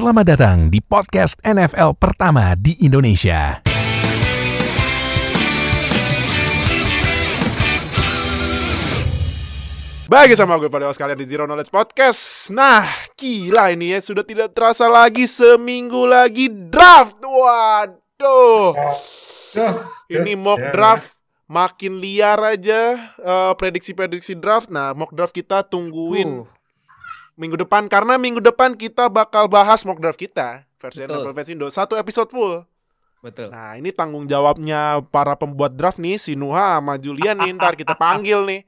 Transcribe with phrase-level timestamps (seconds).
[0.00, 3.60] Selamat datang di podcast NFL pertama di Indonesia.
[10.08, 12.48] Bagi sama gue pada kalian di Zero Knowledge Podcast.
[12.48, 17.20] Nah, gila ini ya Sudah tidak terasa lagi Seminggu lagi draft.
[17.20, 18.72] Waduh.
[20.08, 24.72] Ini mock draft Makin liar aja eh, Prediksi-prediksi draft.
[24.72, 26.48] Nah, mock draft kita tungguin
[27.40, 31.24] Minggu depan Karena minggu depan kita bakal bahas mock draft kita Versi Betul.
[31.24, 32.68] NFL Fans Indo Satu episode full
[33.20, 33.52] Betul.
[33.52, 37.92] Nah, ini tanggung jawabnya para pembuat draft nih, si Nuha sama Julian nih, ntar kita
[37.92, 38.64] panggil nih.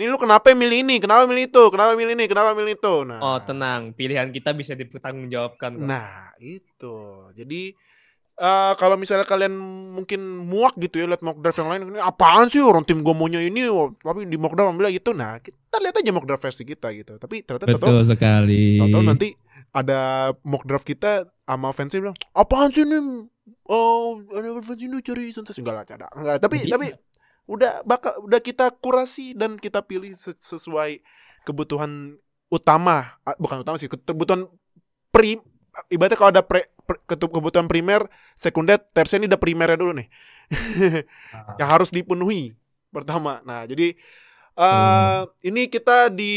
[0.00, 0.96] Nih lu kenapa milih ini?
[0.98, 1.62] Kenapa milih itu?
[1.70, 2.24] Kenapa milih ini?
[2.26, 2.94] Kenapa milih itu?
[3.06, 5.78] Nah, Oh tenang, pilihan kita bisa dipertanggungjawabkan.
[5.78, 5.86] kok.
[5.86, 7.30] nah itu.
[7.36, 7.76] Jadi
[8.34, 9.54] eh kalau misalnya kalian
[9.94, 13.14] mungkin muak gitu ya lihat mock draft yang lain, ini apaan sih orang tim gue
[13.14, 13.70] maunya ini,
[14.02, 15.14] tapi di mock draft bilang gitu.
[15.14, 17.16] Nah, kita lihat aja mock draft versi kita gitu.
[17.18, 18.78] Tapi ternyata Betul sekali.
[18.80, 19.34] Nanti
[19.74, 23.26] ada mock draft kita sama fansnya bilang, apaan sih nih?
[23.68, 26.06] Oh, ada fans ini cari sensasi enggak lah, cada.
[26.16, 26.76] Enggak, tapi Iya.
[26.76, 26.86] tapi
[27.44, 31.04] udah bakal udah kita kurasi dan kita pilih se- sesuai
[31.44, 32.16] kebutuhan
[32.48, 34.48] utama, Ah, bukan utama sih, kebutuhan
[35.12, 35.36] pri
[35.92, 36.70] ibaratnya kalau ada pre,
[37.04, 40.08] kebutuhan primer, sekunder, tersier ini udah primernya dulu nih.
[41.60, 42.56] yang harus dipenuhi
[42.94, 43.40] pertama.
[43.44, 43.92] Nah, jadi
[44.54, 46.34] eh ini kita di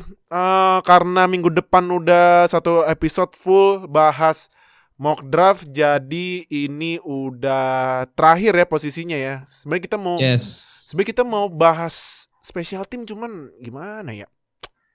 [0.00, 4.46] eh, karena minggu depan udah satu episode full bahas
[4.94, 9.34] mock draft jadi ini udah terakhir ya posisinya ya.
[9.44, 10.44] Sebenarnya kita mau Yes.
[10.86, 11.94] sebenarnya kita mau bahas
[12.40, 14.26] special team cuman gimana ya?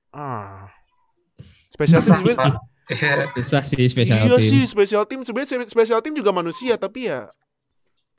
[0.10, 0.72] Ah.
[1.70, 2.60] Special team sebenarnya
[3.40, 4.44] Susah sih special iya team.
[4.44, 7.32] sih special team sebenarnya special team juga manusia tapi ya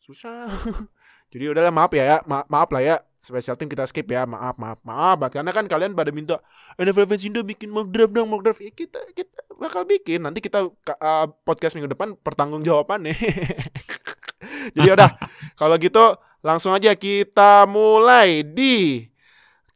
[0.04, 0.52] susah.
[1.32, 2.18] Jadi udahlah maaf ya, ya.
[2.28, 2.96] Ma- maaf lah ya.
[3.18, 4.28] Special team kita skip ya.
[4.28, 5.18] Maaf maaf maaf.
[5.32, 6.38] Karena kan kalian pada minta
[6.76, 8.60] NFL fans Indo bikin mock draft dong mock draft.
[8.60, 10.20] Ya, kita kita bakal bikin.
[10.22, 13.16] Nanti kita uh, podcast minggu depan pertanggung jawabannya
[14.76, 15.10] jadi udah.
[15.56, 16.04] Kalau gitu
[16.44, 19.08] langsung aja kita mulai di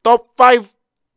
[0.05, 0.63] top 5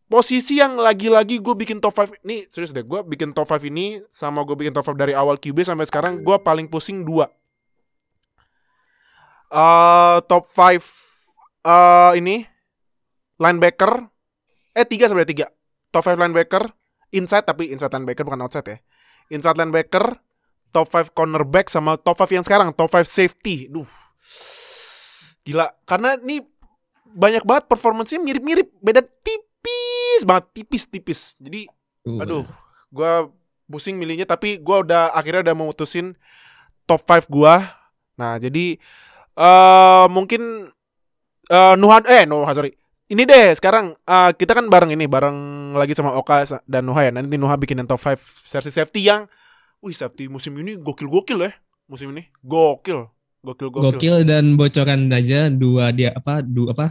[0.07, 2.87] posisi yang lagi-lagi gue bikin top 5 ini serius deh.
[2.87, 6.23] Gue bikin top 5 ini sama gue bikin top 5 dari awal QB sampai sekarang
[6.23, 7.27] gue paling pusing dua
[9.51, 10.79] eh top 5
[11.67, 12.47] eh ini
[13.37, 14.07] linebacker.
[14.71, 15.47] Eh tiga sebenarnya tiga.
[15.91, 16.71] Top 5 linebacker
[17.11, 18.77] inside tapi inside linebacker bukan outside ya.
[19.27, 20.17] Inside linebacker
[20.71, 23.67] top 5 cornerback sama top 5 yang sekarang top 5 safety.
[23.67, 23.87] Duh.
[25.43, 26.39] Gila karena ini
[27.11, 31.35] banyak banget performance-nya mirip-mirip beda tipis banget tipis-tipis.
[31.35, 31.67] Jadi
[32.01, 32.45] Uh, Aduh,
[32.89, 33.29] gua
[33.69, 36.17] pusing milihnya tapi gua udah akhirnya udah memutusin
[36.89, 37.61] top 5 gua.
[38.17, 38.81] Nah, jadi
[39.41, 40.69] eh mungkin
[41.49, 42.71] eh Nuha eh Nuha sorry.
[43.11, 45.37] Ini deh sekarang eh, kita kan bareng ini bareng
[45.75, 47.11] lagi sama Oka dan Nuha ya.
[47.11, 49.27] Nanti Nuha bikinin top 5 versi safety yang
[49.81, 51.51] wih safety musim ini gokil-gokil ya.
[51.89, 53.09] Musim ini gokil.
[53.41, 53.97] Gokil-gokil.
[53.97, 56.87] Gokil dan bocoran aja dua dia apa dua apa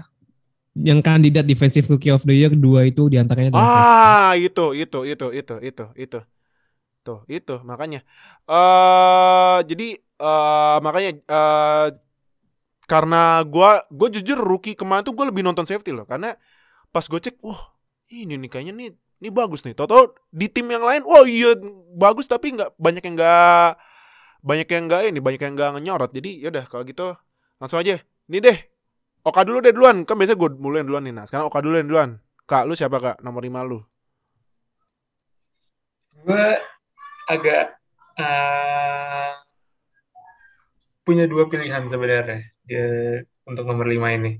[0.76, 4.06] yang kandidat defensive rookie of the year dua itu di antaranya adalah safety.
[4.06, 6.18] Ah, itu, itu, itu, itu, itu, itu.
[7.00, 8.04] Tuh, itu makanya.
[8.44, 11.86] eh jadi eh makanya eh
[12.90, 16.34] karena gua gue jujur rookie kemarin tuh gue lebih nonton safety loh karena
[16.90, 17.78] pas gue cek, wah
[18.10, 18.90] ini nih kayaknya nih
[19.20, 19.76] ini bagus nih.
[19.76, 21.54] Toto di tim yang lain, wah iya
[21.94, 23.70] bagus tapi nggak banyak yang nggak
[24.40, 26.10] banyak yang nggak ini banyak yang nggak ngenyorot.
[26.10, 27.14] Jadi yaudah kalau gitu
[27.60, 28.00] langsung aja.
[28.26, 28.58] Ini deh.
[29.20, 30.08] Oka dulu deh duluan.
[30.08, 31.12] Kan biasanya gue mulai duluan nih.
[31.12, 32.10] Nah, sekarang Oka dulu yang duluan.
[32.48, 33.16] Kak, lu siapa kak?
[33.20, 33.78] Nomor 5 lu.
[36.20, 36.46] gue
[37.32, 37.80] agak
[38.20, 39.32] eh,
[41.02, 42.86] punya dua pilihan sebenarnya dia
[43.44, 44.38] untuk nomor lima ini.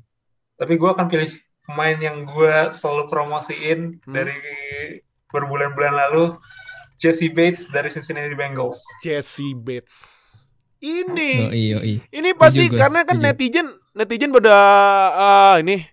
[0.55, 1.31] Tapi gue akan pilih
[1.65, 4.13] pemain yang gue selalu promosiin Hmm.
[4.13, 4.37] dari
[5.31, 6.37] berbulan-bulan lalu,
[6.99, 8.83] Jesse Bates dari Cincinnati Bengals.
[9.01, 9.97] Jesse Bates.
[10.81, 12.01] Oh, Ini, iya, iya.
[12.09, 13.27] ini pasti gue, karena kan setuju.
[13.29, 14.55] netizen, netizen pada
[15.13, 15.85] ah, ini,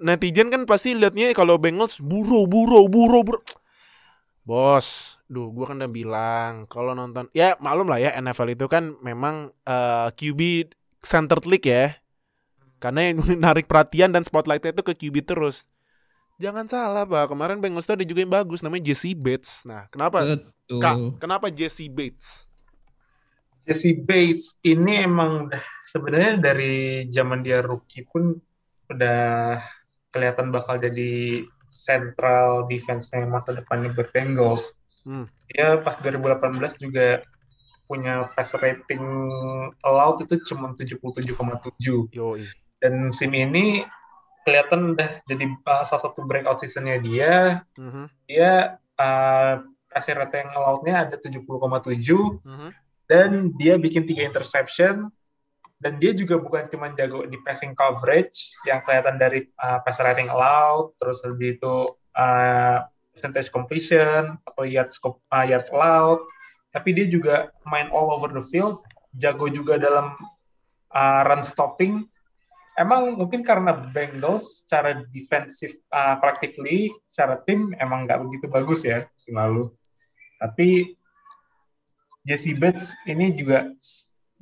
[0.00, 3.38] netizen kan pasti liatnya kalau Bengals buru, buru, buru, buru.
[4.50, 8.98] Bos, duh, gua kan udah bilang kalau nonton, ya maklum lah ya NFL itu kan
[8.98, 10.74] memang eh, QB
[11.06, 11.94] centered league ya,
[12.82, 15.70] karena yang narik perhatian dan spotlightnya itu ke QB terus.
[16.42, 19.62] Jangan salah pak, kemarin Bengals tuh ada juga yang bagus, namanya Jesse Bates.
[19.68, 20.24] Nah, kenapa?
[20.24, 20.80] Betul.
[20.82, 22.50] Kak, kenapa Jesse Bates?
[23.68, 25.52] Jesse Bates ini emang
[25.84, 28.34] sebenarnya dari zaman dia rookie pun
[28.88, 29.60] udah
[30.10, 34.74] kelihatan bakal jadi central defense-nya masa depannya buat Bengals.
[35.06, 35.30] Hmm.
[35.48, 36.36] Dia pas 2018
[36.76, 37.22] juga
[37.86, 39.02] punya pass rating
[39.82, 42.46] allowed itu cuma 77,7 Yoi.
[42.78, 43.82] dan musim ini
[44.46, 47.32] kelihatan udah jadi uh, salah satu breakout seasonnya dia
[47.74, 48.06] Mhm.
[48.24, 49.54] dia uh,
[49.90, 52.68] passer rating allowed-nya ada 70,7 Mhm.
[53.10, 55.10] dan dia bikin tiga interception
[55.80, 60.28] dan dia juga bukan cuma jago di passing coverage yang kelihatan dari uh, passer rating
[60.28, 62.84] allowed terus lebih itu uh,
[63.16, 66.20] percentage completion atau yards uh, yards allowed.
[66.70, 68.84] Tapi dia juga main all over the field
[69.16, 70.14] jago juga dalam
[70.92, 72.04] uh, run stopping.
[72.78, 79.04] Emang mungkin karena Bengals secara defensive uh, collectively secara tim emang nggak begitu bagus ya
[79.10, 79.68] musim lalu
[80.40, 80.96] tapi
[82.24, 83.68] Jesse Bates ini juga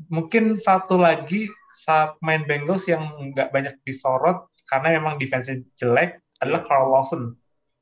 [0.06, 1.50] mungkin satu lagi
[1.83, 3.03] saat main Bengals yang
[3.35, 7.35] nggak banyak disorot karena memang defense jelek adalah Carl Lawson.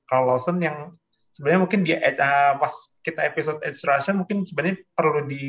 [0.09, 0.97] Carl Lawson yang
[1.37, 2.73] sebenarnya mungkin dia uh, pas
[3.05, 3.85] kita episode edge
[4.17, 5.45] mungkin sebenarnya perlu di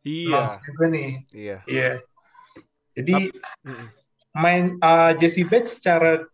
[0.00, 0.48] Iya.
[0.64, 1.10] juga nih.
[1.36, 1.56] Iya.
[1.68, 1.90] Iya.
[2.96, 3.14] Jadi
[3.68, 3.86] Mm-mm.
[4.32, 6.24] main uh, Jesse Bates secara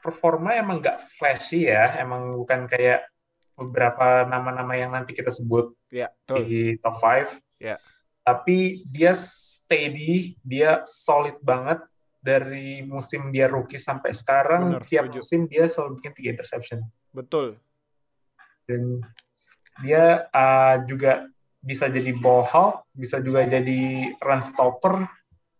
[0.00, 3.04] performa emang nggak flashy ya, emang bukan kayak
[3.54, 6.36] beberapa nama-nama yang nanti kita sebut Iya, betul.
[6.48, 7.36] di top 5.
[7.60, 7.76] Ya.
[8.24, 11.84] Tapi dia steady, dia solid banget
[12.18, 14.72] dari musim dia rookie sampai sekarang.
[14.72, 15.20] Benar, Tiap setuju.
[15.20, 16.78] musim dia selalu bikin tiga interception.
[17.12, 17.60] Betul.
[18.64, 19.04] Dan
[19.84, 21.28] dia uh, juga
[21.60, 23.80] bisa jadi ball hawk, bisa juga jadi
[24.16, 25.04] run stopper.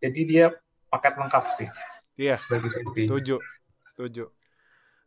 [0.00, 0.49] Jadi dia
[0.88, 1.69] paket lengkap sih
[2.17, 2.40] Iya.
[2.40, 3.05] sebagai safety.
[3.05, 3.37] Setuju.
[3.93, 4.25] Setuju.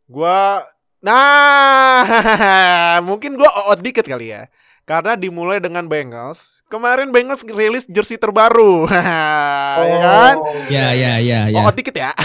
[0.05, 0.61] Gua
[0.97, 4.45] nah mungkin gua out dikit kali ya.
[4.87, 6.63] Karena dimulai dengan Bengals.
[6.71, 8.87] Kemarin Bengals rilis jersey terbaru.
[9.83, 10.35] ya kan?
[10.39, 11.59] Oh, Ya ya ya ya.
[11.59, 12.15] Oh, dikit ya.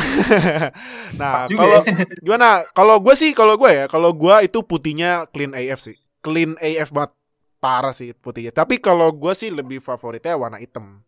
[1.18, 2.06] nah, kalau ya.
[2.24, 2.62] gimana?
[2.70, 5.98] Kalau gue sih, kalau gue ya, kalau gue itu putihnya clean AF sih.
[6.22, 7.10] Clean AF banget.
[7.58, 8.54] Parah sih putihnya.
[8.54, 11.02] Tapi kalau gue sih lebih favoritnya warna hitam.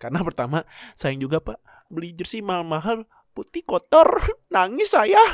[0.00, 0.64] Karena pertama,
[0.96, 1.60] sayang juga pak,
[1.92, 3.04] beli jersey mahal-mahal,
[3.40, 4.20] putih kotor,
[4.54, 5.16] nangis saya.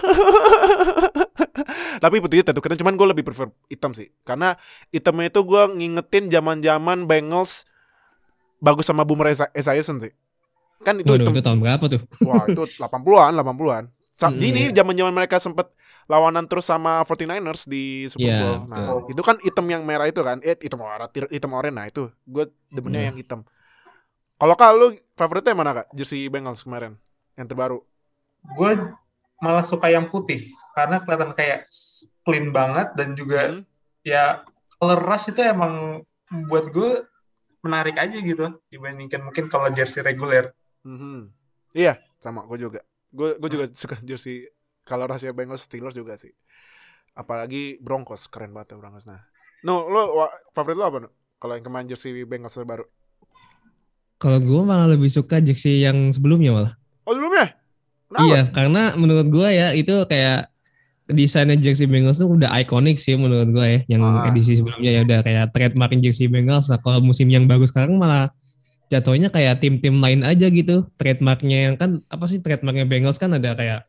[2.02, 4.14] Tapi putihnya tentu keren, cuman gue lebih prefer hitam sih.
[4.22, 4.54] Karena
[4.90, 7.66] hitamnya itu gue ngingetin zaman-zaman Bengals
[8.58, 10.12] bagus sama Boomer Esi- Esiason sih.
[10.78, 12.00] Kan itu Waduh, itu tahun berapa tuh?
[12.28, 14.76] Wah itu 80-an 80-an Sa- Hmm, Gini iya.
[14.76, 15.72] zaman-zaman mereka sempet
[16.08, 19.00] lawanan terus sama 49ers di Super Iya, Bowl Nah betul.
[19.12, 22.48] itu kan hitam yang merah itu kan Eh hitam oranye Hitam oranye Nah itu Gue
[22.70, 23.08] demennya Iya.
[23.10, 23.40] yang hitam
[24.36, 25.86] Kalau kak lu favoritnya mana kak?
[25.92, 26.96] Jersey Bengals kemarin
[27.34, 27.78] Yang terbaru
[28.48, 28.70] gue
[29.36, 30.40] malah suka yang putih
[30.72, 31.66] karena kelihatan kayak
[32.22, 33.62] clean banget dan juga Hmm.
[34.00, 34.44] ya
[34.76, 36.04] color rush itu emang
[36.46, 37.04] buat gue
[37.60, 40.54] menarik aja gitu dibandingkan mungkin kalau jersey reguler.
[40.82, 41.34] Mhm.
[41.72, 44.46] Iya sama gue juga Gue gue juga suka jersey
[44.80, 46.30] Kalau rahasia Bengals Steelers juga sih
[47.12, 49.20] Apalagi Broncos Keren banget ya Broncos Nah
[49.60, 51.08] No wa- favorit lu apa no?
[51.36, 52.86] Kalau yang kemarin jersey Bengals terbaru
[54.16, 56.72] Kalau gue malah lebih suka jersey yang sebelumnya malah.
[57.04, 57.55] Oh sebelumnya?
[58.06, 58.22] Kenapa?
[58.22, 60.46] Iya, karena menurut gue ya itu kayak
[61.06, 63.80] desainnya jersey Bengals tuh udah ikonik sih menurut gue ya.
[63.94, 64.26] Yang Ah.
[64.30, 66.66] edisi sebelumnya ya udah kayak trademark jersey Bengals.
[66.66, 68.30] Nah, kalau musim yang bagus sekarang malah
[68.86, 70.86] jatuhnya kayak tim-tim lain aja gitu.
[70.94, 73.86] Trademarknya yang kan apa sih trademarknya Bengals kan ada kayak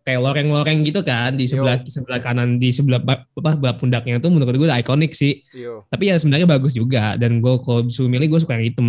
[0.00, 4.54] kayak loreng-loreng gitu kan di sebelah sebelah kanan di sebelah apa bawah pundaknya itu menurut
[4.56, 5.42] gue udah ikonik sih.
[5.54, 5.86] Yo.
[5.86, 8.88] Tapi ya sebenarnya bagus juga dan gue kalau disuruh milih gue suka yang hitam.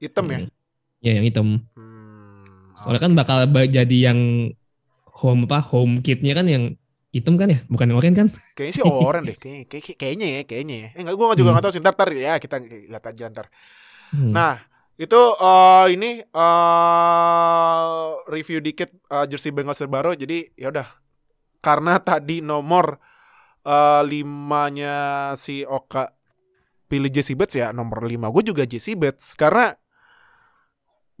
[0.00, 0.38] Hitam ya?
[0.40, 0.48] Hmm.
[1.00, 1.46] Ya yang hitam.
[2.80, 4.48] Hmm, Soalnya kan bakal ba- jadi yang
[5.20, 6.80] home apa home kitnya kan yang
[7.12, 8.28] hitam kan ya, bukan yang oranye kan?
[8.56, 10.88] Kayaknya sih oranye deh, kayaknya, kayak- kayaknya ya, kayaknya ya.
[10.96, 11.54] Eh enggak, gue juga Hmm.
[11.58, 11.82] nggak tahu sih.
[11.84, 13.46] Ntar, ntar ya kita lihat aja ntar.
[14.16, 14.32] Hmm.
[14.32, 14.54] Nah,
[14.96, 17.84] itu eh, ini eh
[18.30, 20.16] review dikit eh, jersey Bengals terbaru.
[20.16, 20.88] Jadi ya udah,
[21.60, 22.96] karena tadi nomor
[23.66, 24.96] eh, limanya
[25.36, 26.08] si Oka
[26.86, 28.30] pilih Jesse Bates ya nomor lima.
[28.30, 29.74] Gue juga Jesse Bates karena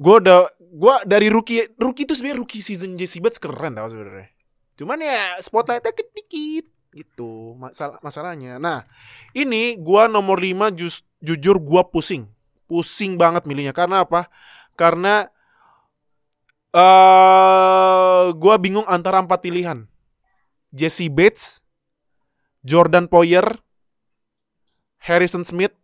[0.00, 4.32] gue udah gue dari rookie rookie itu sebenarnya rookie season Jesse Bates keren tau sebenarnya.
[4.80, 8.56] Cuman ya spotlightnya dikit gitu masalah masalahnya.
[8.56, 8.88] Nah
[9.36, 12.26] ini gua nomor 5 jus, jujur gua pusing,
[12.66, 14.26] pusing banget milihnya karena apa?
[14.74, 15.28] Karena
[16.72, 19.86] eh gua bingung antara empat pilihan.
[20.70, 21.66] Jesse Bates,
[22.62, 23.58] Jordan Poyer,
[25.02, 25.74] Harrison Smith,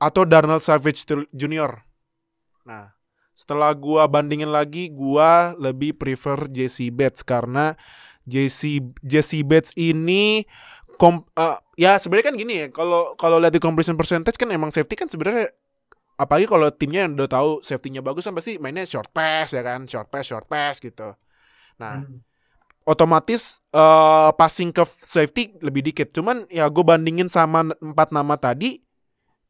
[0.00, 1.04] atau Darnell Savage
[1.36, 1.84] Jr.
[2.64, 2.96] Nah,
[3.32, 7.74] setelah gua bandingin lagi, gua lebih prefer Jesse Bates karena
[8.28, 10.46] Jesse Jesse Bates ini
[11.00, 14.70] kom, eh, ya sebenarnya kan gini ya, kalau kalau lihat di completion percentage kan emang
[14.70, 15.50] safety kan sebenarnya
[16.16, 19.84] apalagi kalau timnya yang udah tahu safety-nya bagus kan pasti mainnya short pass ya kan,
[19.90, 21.18] short pass, short pass gitu.
[21.82, 22.22] Nah, Hmm.
[22.82, 26.10] otomatis eh, passing ke safety lebih dikit.
[26.14, 28.82] Cuman ya gue bandingin sama empat nama tadi,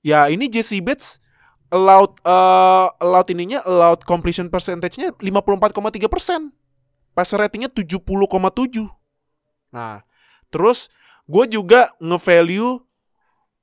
[0.01, 1.22] ya ini Jesse Bates
[1.73, 6.53] allowed eh, allowed ininya allowed completion percentage-nya 54,3 persen.
[7.17, 8.05] Passer ratingnya 70,7.
[9.73, 10.05] Nah,
[10.53, 10.93] terus
[11.25, 12.81] gue juga nge-value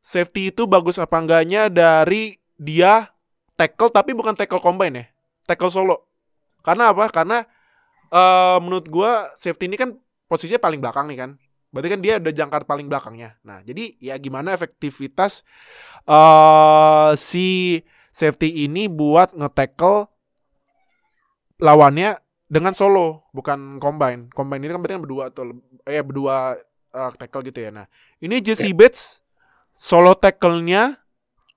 [0.01, 3.13] safety itu bagus apa enggaknya dari dia
[3.54, 5.06] tackle tapi bukan tackle combine ya.
[5.46, 6.10] Tackle solo.
[6.66, 7.10] Karena apa?
[7.13, 7.46] Karena
[8.10, 9.94] eh menurut gue safety ini kan
[10.25, 11.32] posisinya paling belakang nih kan.
[11.70, 13.38] Berarti kan dia udah jangkar paling belakangnya.
[13.46, 15.46] Nah, jadi ya gimana efektivitas
[16.10, 17.82] eh si
[18.20, 20.12] safety ini buat nge-tackle
[21.64, 22.20] lawannya
[22.52, 24.28] dengan solo, bukan combine.
[24.36, 25.44] Combine ini kan berarti kan berdua atau
[25.88, 26.60] eh berdua
[26.92, 27.72] eh, tackle gitu ya.
[27.72, 27.86] Nah,
[28.20, 29.24] ini Jesse Bates
[29.72, 31.00] solo tackle-nya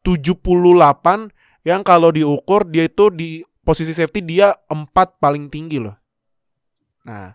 [0.06, 5.94] 78 yang kalau diukur dia itu di posisi safety dia empat paling tinggi loh.
[7.02, 7.34] Nah,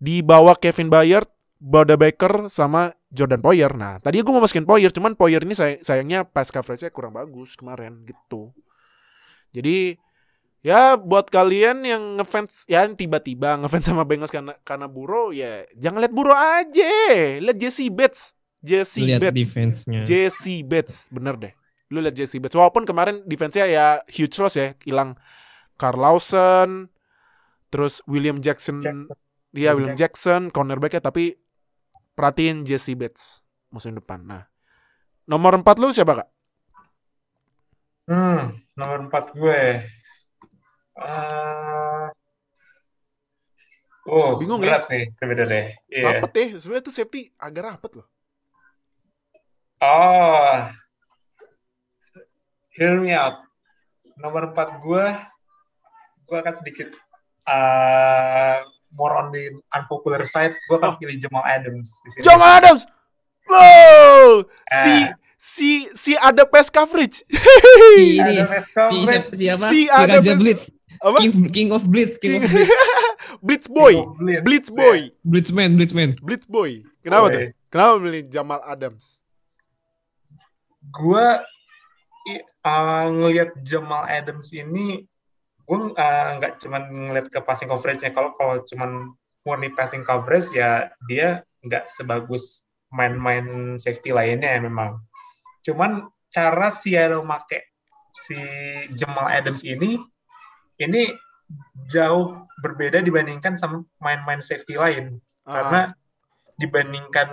[0.00, 1.28] di bawah Kevin Bayard,
[1.60, 3.74] Boda Baker sama Jordan Poyer.
[3.74, 7.58] Nah, tadi gue mau masukin Poyer, cuman Poyer ini say- sayangnya pass coverage-nya kurang bagus
[7.58, 8.54] kemarin gitu.
[9.50, 9.98] Jadi
[10.62, 15.66] ya buat kalian yang ngefans ya yang tiba-tiba ngefans sama Bengals karena karena Burrow ya
[15.74, 16.94] jangan lihat Burrow aja.
[17.42, 18.38] Lihat Jesse Bates.
[18.60, 19.36] Jesse Lihat Bates.
[19.40, 20.04] defense-nya.
[20.06, 21.52] Jesse Bates, bener deh.
[21.90, 22.54] Lu lihat Jesse Bates.
[22.54, 25.18] Walaupun kemarin defense-nya ya huge loss ya, hilang
[25.80, 26.92] Carl Lawson,
[27.72, 29.16] terus William Jackson, Jackson.
[29.50, 31.40] dia William William Jackson, cornerback-nya tapi
[32.20, 33.40] perhatiin Jesse Bates
[33.72, 34.20] musim depan.
[34.20, 34.44] Nah,
[35.24, 36.28] nomor 4 lu siapa kak?
[38.04, 39.60] Hmm, nomor 4 gue.
[41.00, 42.06] Eh,
[44.04, 44.84] oh, Bingung ya?
[44.84, 45.64] berat nih sebenarnya.
[45.88, 46.04] Iya.
[46.20, 48.08] Rapet ya, sebenarnya tuh safety agak rapet loh.
[49.80, 50.68] Oh,
[52.76, 53.40] hear me out.
[54.20, 55.04] Nomor 4 gue,
[56.28, 56.92] gue akan sedikit
[57.48, 58.60] uh,
[58.92, 60.54] more on the unpopular side.
[60.66, 60.98] Gue akan Oh.
[60.98, 62.22] pilih Jamal Adams di sini.
[62.22, 62.82] Jamal Adams!
[64.70, 65.06] Si Eh.
[65.34, 67.24] si si ada pass coverage.
[67.26, 69.66] Si ini, si, siapa?
[69.66, 70.70] Si Si, ada Raja Blitz.
[71.00, 71.16] Apa?
[71.16, 72.70] King, King of Blitz, King of Blitz.
[73.46, 73.94] Blitz boy.
[74.20, 74.76] Blitz, Blitz ya.
[74.76, 74.98] boy.
[75.24, 76.10] Blitzman, Blitzman.
[76.20, 76.84] Blitz boy.
[77.00, 77.32] Kenapa Boy.
[77.32, 77.42] tuh?
[77.72, 79.18] Kenapa milih Jamal Adams?
[80.80, 81.26] gue
[82.64, 85.06] uh, ngelihat Jamal Adams ini
[85.70, 88.10] gue uh, nggak cuman ngelihat ke passing coverage-nya.
[88.10, 89.14] Kalau kalau cuman
[89.46, 94.98] murni passing coverage ya dia nggak sebagus main-main safety lainnya ya memang.
[95.62, 97.70] Cuman cara Seattle make
[98.10, 98.34] si
[98.98, 99.94] Jamal Adams ini
[100.82, 101.06] ini
[101.86, 105.22] jauh berbeda dibandingkan sama main-main safety lain.
[105.48, 105.52] Ah.
[105.56, 105.80] karena
[106.60, 107.30] dibandingkan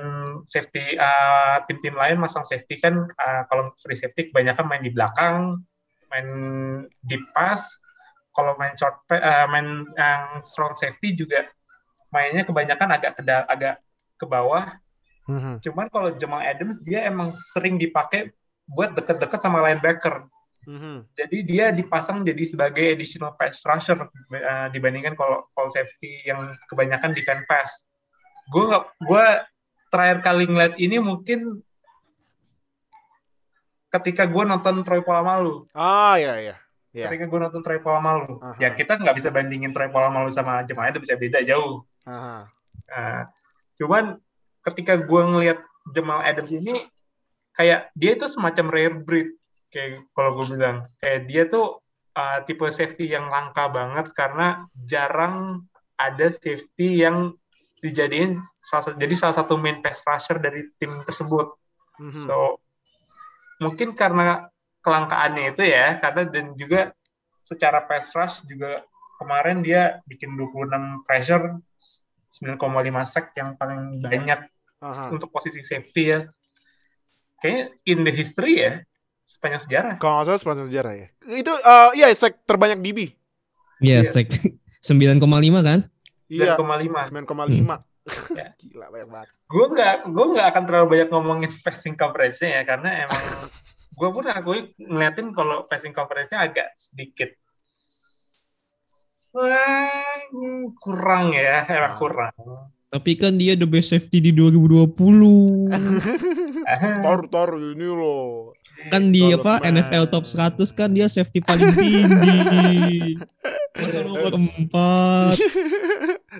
[0.47, 5.59] safety uh, tim-tim lain masang safety kan uh, kalau free safety kebanyakan main di belakang
[6.07, 6.29] main
[7.03, 7.75] deep pass
[8.37, 11.49] kalau main short uh, main yang strong safety juga
[12.13, 13.75] mainnya kebanyakan agak ke agak
[14.13, 14.77] ke bawah
[15.27, 15.59] Mhm.
[15.59, 18.31] cuman kalau Jamal Adams dia emang sering dipakai
[18.63, 20.23] buat deket-deket sama linebacker
[20.63, 21.03] Mhm.
[21.11, 27.11] jadi dia dipasang jadi sebagai additional pass rusher uh, dibandingkan kalau kalau safety yang kebanyakan
[27.11, 27.71] defense pass.
[28.47, 29.25] Gue nggak, gue
[29.91, 31.59] terakhir kali ngeliat ini mungkin
[33.87, 35.63] ketika gue nonton Troy Polamalu.
[35.71, 36.55] Ah ya ya.
[36.97, 37.13] Ya.
[37.13, 38.57] Ketika gue nonton Troy Polamalu, Aha.
[38.57, 41.85] ya kita nggak bisa bandingin Troy Polamalu sama Jamal Adams ya beda jauh.
[42.09, 42.49] Aha.
[42.89, 43.29] Nah,
[43.77, 44.17] cuman
[44.65, 45.61] ketika gue ngelihat
[45.93, 46.89] Jamal Adams ini
[47.53, 49.29] kayak dia itu semacam rare breed
[49.69, 51.85] kayak kalau gue bilang kayak dia tuh
[52.17, 55.69] uh, tipe safety yang langka banget karena jarang
[56.01, 57.37] ada safety yang
[57.77, 61.53] dijadiin salah satu jadi salah satu main pass rusher dari tim tersebut.
[62.01, 62.13] Mhm.
[62.25, 62.57] So
[63.61, 64.49] mungkin karena
[64.87, 66.95] kelangkaannya itu ya karena dan juga
[67.43, 68.87] secara pass rush juga
[69.19, 71.59] kemarin dia bikin 26 pressure
[72.39, 72.55] 9,5
[73.03, 74.39] sack yang paling banyak
[74.79, 75.09] Aha.
[75.09, 76.19] untuk posisi safety ya.
[77.37, 78.73] Kayaknya in the history ya
[79.27, 79.93] sepanjang sejarah.
[79.99, 81.07] Kalau nggak salah sepanjang sejarah ya.
[81.27, 82.99] Itu eh iya sack terbanyak DB.
[83.77, 84.13] Iya, Yes.
[84.15, 84.31] sek
[84.81, 85.79] 9,5 kan?
[86.29, 86.55] Iya.
[86.55, 87.09] 9,5.
[87.11, 87.27] 9,5.
[87.27, 87.81] Hmm.
[88.61, 89.29] Gila banyak banget.
[89.51, 93.21] Gue nggak gue nggak akan terlalu banyak ngomongin passing coverage-nya ya karena emang
[93.97, 97.33] gue pun akui ngeliatin kalau passing coverage-nya agak sedikit
[100.77, 101.97] kurang ya, emang Ah.
[101.97, 102.33] kurang.
[102.87, 105.69] Tapi kan dia the best safety di 2020.
[107.03, 108.55] Tor tor ini loh.
[108.87, 109.59] kan di apa.
[109.59, 113.17] NFL top 100 kan dia safety paling tinggi.
[113.77, 115.37] Masa nomor 4.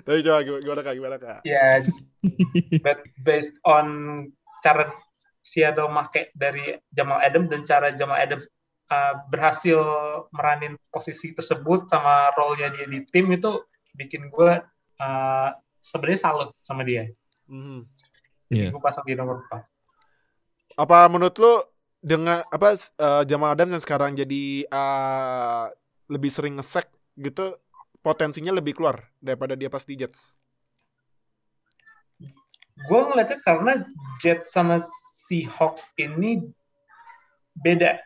[0.00, 0.94] Tapi coba gimana, gimana kak?
[0.94, 1.38] Gimana kak?
[1.44, 1.82] Ya,
[2.80, 3.86] but based on
[4.58, 4.90] cara
[5.48, 8.44] Seattle make dari Jamal Adams dan cara Jamal Adams
[8.92, 9.80] uh, berhasil
[10.28, 13.64] meranin posisi tersebut sama role-nya dia di tim itu
[13.96, 14.60] bikin gue
[15.00, 15.50] uh,
[15.80, 17.08] sebenarnya salut sama dia.
[17.48, 17.88] Mhm.
[18.52, 18.68] Iya.
[18.72, 19.64] Gue pasang di nomor 4.
[20.76, 21.52] Apa menurut lu
[21.98, 25.64] dengan apa eh, Jamal Adams yang sekarang jadi eh,
[26.08, 26.86] lebih sering ngesek
[27.18, 27.58] gitu
[28.00, 30.38] potensinya lebih keluar daripada dia pas di Jets?
[32.86, 33.72] gue ngeliatnya karena
[34.22, 34.78] Jet sama
[35.28, 36.48] Seahawks ini
[37.52, 38.00] beda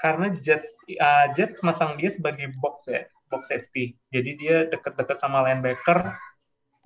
[0.00, 3.92] karena Jets uh, Jets masang dia sebagai box ya box safety.
[4.08, 6.16] Jadi dia deket-deket sama linebacker.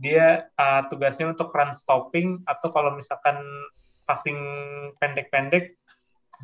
[0.02, 3.38] Dia uh, tugasnya untuk run stopping atau kalau misalkan
[4.04, 4.36] passing
[4.98, 5.78] pendek-pendek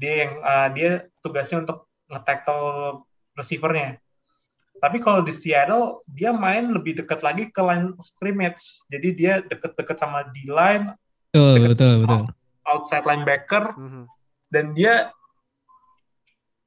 [0.00, 3.04] dia yang uh, dia tugasnya untuk nge-tackle
[3.36, 4.00] receivernya.
[4.80, 8.80] Tapi kalau di Seattle dia main lebih dekat lagi ke line scrimmage.
[8.88, 10.94] Jadi dia deket-deket sama D line
[11.32, 13.74] betul betul betul outside linebacker.
[13.74, 14.04] Mm -hmm.
[14.52, 15.08] dan dia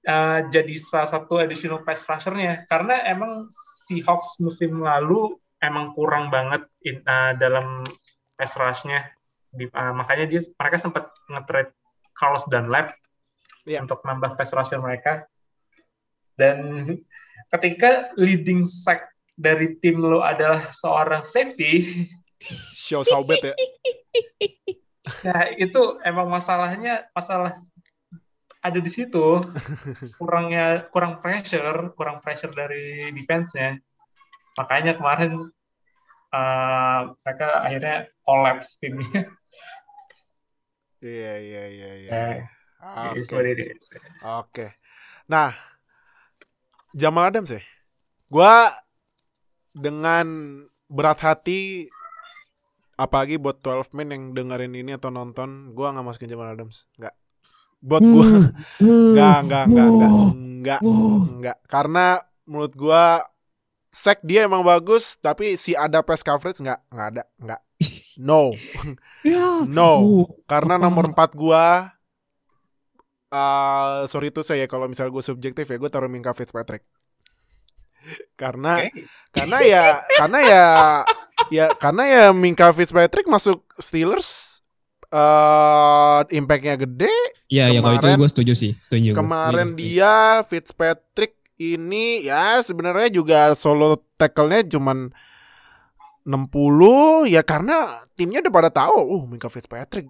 [0.10, 2.66] uh, jadi salah satu additional pass rusher-nya.
[2.70, 3.50] Karena emang
[3.86, 7.86] Seahawks musim lalu emang kurang banget in, uh, dalam
[8.38, 9.12] pass rush-nya.
[9.56, 11.72] Uh, makanya dia mereka sempat nge-trade
[12.16, 12.96] Carlos Dunlap
[13.68, 13.82] yeah.
[13.84, 15.28] untuk nambah pass rusher mereka.
[16.36, 16.84] Dan
[17.52, 22.08] ketika leading sack dari tim lo adalah seorang safety
[22.72, 23.56] shows how bad ya
[25.22, 27.58] nah itu emang masalahnya masalah
[28.66, 29.46] ada di situ.
[30.20, 33.78] Kurangnya kurang pressure kurang pressure dari defense-nya.
[34.58, 35.54] Makanya kemarin
[36.34, 39.30] uh, mereka akhirnya collapse timnya.
[41.06, 42.40] Iya iya iya iya oke.
[44.26, 44.66] oke.
[45.30, 45.54] Nah
[46.96, 47.62] Jamal Adams ya?
[48.26, 48.74] Gua
[49.76, 50.26] dengan
[50.90, 51.92] berat hati
[52.96, 56.88] apalagi buat 12 men yang dengerin ini atau nonton gua nggak masukin Jamal Adams.
[57.00, 57.16] Nggak.
[57.84, 58.28] Buat gua.
[58.82, 60.12] Nggak nggak nggak nggak.
[60.36, 60.82] Nggak.
[61.40, 61.58] Nggak.
[61.68, 62.06] Karena
[62.48, 63.04] menurut gua
[63.92, 67.62] sek dia emang bagus tapi si ada pass coverage nggak nggak ada nggak.
[68.20, 68.52] No.
[69.66, 70.22] No.
[70.46, 71.96] Karena nomor 4 gua
[73.34, 76.86] uh, sorry itu saya kalau misal gue subjektif ya gue taruh Minka Fitzpatrick
[78.40, 79.06] karena okay.
[79.32, 79.84] karena ya
[80.18, 80.66] karena ya
[81.52, 84.62] ya karena ya Minka Fitzpatrick masuk Steelers
[85.16, 87.14] uh, impactnya gede.
[87.48, 89.14] Iya, ya kalau itu gue setuju sih, setuju.
[89.14, 89.80] Kemarin gue.
[89.80, 95.14] dia Fitzpatrick ini ya sebenarnya juga solo tackle-nya cuman
[96.26, 100.10] 60 ya karena timnya udah pada tahu, oh Minka Fitzpatrick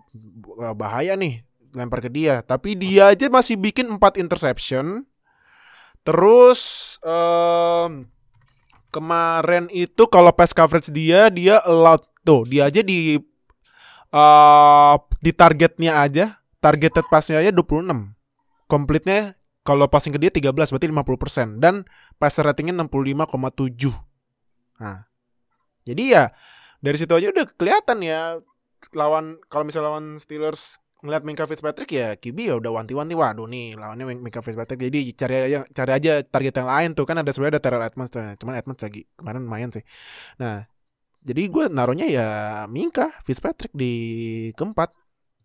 [0.73, 1.43] bahaya nih
[1.75, 5.03] lempar ke dia, tapi dia aja masih bikin 4 interception.
[6.05, 6.61] Terus
[7.01, 8.05] um,
[8.95, 13.19] kemarin itu kalau pass coverage dia dia allowed tuh dia aja di
[14.15, 17.91] uh, di targetnya aja targeted passnya aja 26
[18.71, 19.35] komplitnya
[19.67, 21.83] kalau passing ke dia 13 berarti 50% dan
[22.15, 23.91] passer ratingnya 65,7
[24.79, 25.03] nah
[25.83, 26.23] jadi ya
[26.79, 28.39] dari situ aja udah kelihatan ya
[28.95, 33.13] lawan kalau misalnya lawan Steelers ngeliat Minka Fitzpatrick ya QB ya udah wanti-wanti.
[33.13, 34.81] Waduh nih lawannya Minka Fitzpatrick.
[34.81, 37.05] Jadi cari aja cari aja target yang lain tuh.
[37.05, 38.25] Kan ada sebenarnya ada Terrell Edmonds tuh.
[38.41, 39.85] Cuman Edmonds lagi kemarin main sih.
[40.41, 40.65] Nah
[41.25, 42.27] jadi gue naruhnya ya
[42.69, 43.93] Minka Fitzpatrick di
[44.57, 44.93] keempat.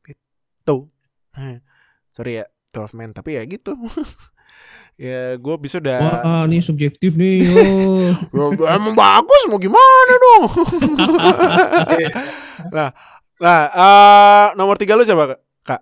[0.09, 0.89] Itu.
[2.11, 2.45] Sorry ya
[2.75, 3.77] 12 man tapi ya gitu.
[5.01, 7.41] Ya gue bisa udah wah ini subjektif nih
[8.37, 8.53] oh.
[8.77, 10.43] emang bagus mau gimana dong?
[12.77, 12.93] Nah
[13.41, 15.81] nah uh, nomor tiga lu siapa kak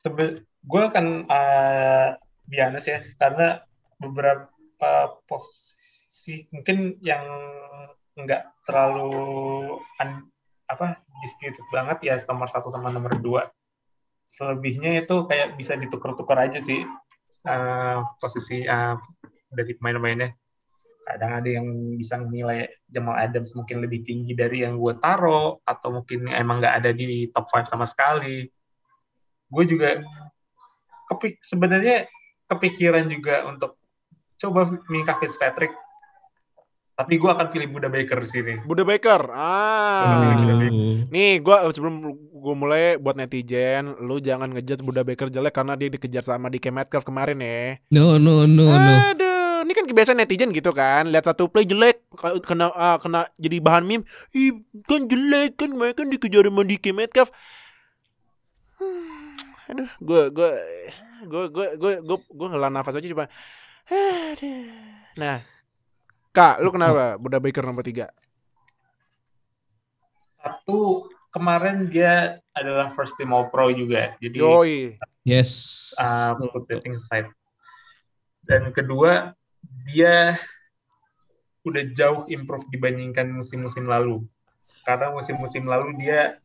[0.00, 2.08] Sebe gue kan uh,
[2.48, 3.60] biasa ya karena
[4.00, 7.24] beberapa posisi mungkin yang
[8.16, 10.10] nggak terlalu un,
[10.68, 13.44] apa disputed banget ya nomor satu sama nomor dua.
[14.24, 16.80] Selebihnya itu kayak bisa ditukar-tukar aja sih
[17.44, 18.96] uh, posisi uh,
[19.52, 20.32] dari pemain-pemainnya.
[21.10, 21.66] Kadang ada yang
[21.98, 26.74] bisa nilai Jamal Adams mungkin lebih tinggi dari yang gue taro atau mungkin emang nggak
[26.80, 28.46] ada di top 5 sama sekali
[29.50, 29.88] gue juga
[31.10, 32.06] kepik sebenarnya
[32.46, 33.76] kepikiran juga untuk
[34.38, 35.74] coba Minka Fitzpatrick
[37.00, 38.54] tapi gue akan pilih Buda Baker di sini.
[38.60, 40.36] Buda Baker, ah.
[41.08, 45.88] Nih, gue sebelum gue mulai buat netizen, lu jangan ngejudge Buda Baker jelek karena dia
[45.88, 47.80] dikejar sama di Metcalf kemarin ya.
[47.88, 48.92] No, no, no, no.
[49.16, 51.08] Aduh, ini kan kebiasaan netizen gitu kan.
[51.08, 52.04] Lihat satu play jelek,
[52.44, 54.04] kena uh, kena jadi bahan meme.
[54.36, 57.32] Ih, kan jelek kan mereka kan dikejar sama di Metcalf.
[58.76, 59.09] Hmm,
[59.70, 60.50] aduh, gue gue
[61.30, 63.30] gue gue gue gue gue ngelah nafas aja cuma.
[63.86, 64.70] Aduh.
[65.18, 65.42] Nah,
[66.30, 68.10] Kak, lu kenapa Buda Baker nomor tiga?
[70.38, 74.14] Satu, kemarin dia adalah first team All Pro juga.
[74.22, 74.98] Jadi Yoi.
[75.26, 75.50] Yes.
[75.98, 77.28] Uh, put that inside.
[78.46, 79.34] Dan kedua,
[79.90, 80.38] dia
[81.66, 84.24] udah jauh improve dibandingkan musim-musim lalu.
[84.86, 86.40] Karena musim-musim lalu dia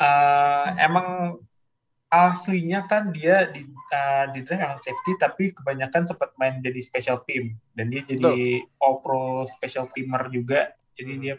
[0.00, 1.38] uh, emang
[2.12, 7.22] aslinya kan dia di uh, di draft yang safety tapi kebanyakan sempat main jadi special
[7.26, 7.58] team.
[7.74, 8.82] Dan dia jadi Betul.
[8.82, 10.72] all pro special teamer juga.
[10.94, 11.34] Jadi dia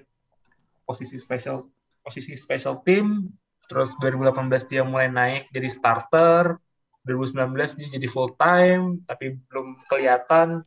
[0.84, 1.66] posisi special
[2.04, 3.32] posisi special team.
[3.66, 6.60] Terus 2018 dia mulai naik jadi starter.
[7.06, 10.66] 2019 dia jadi full time tapi belum kelihatan.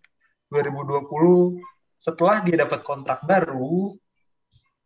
[0.49, 1.61] 2020
[1.99, 3.93] setelah dia dapat kontrak baru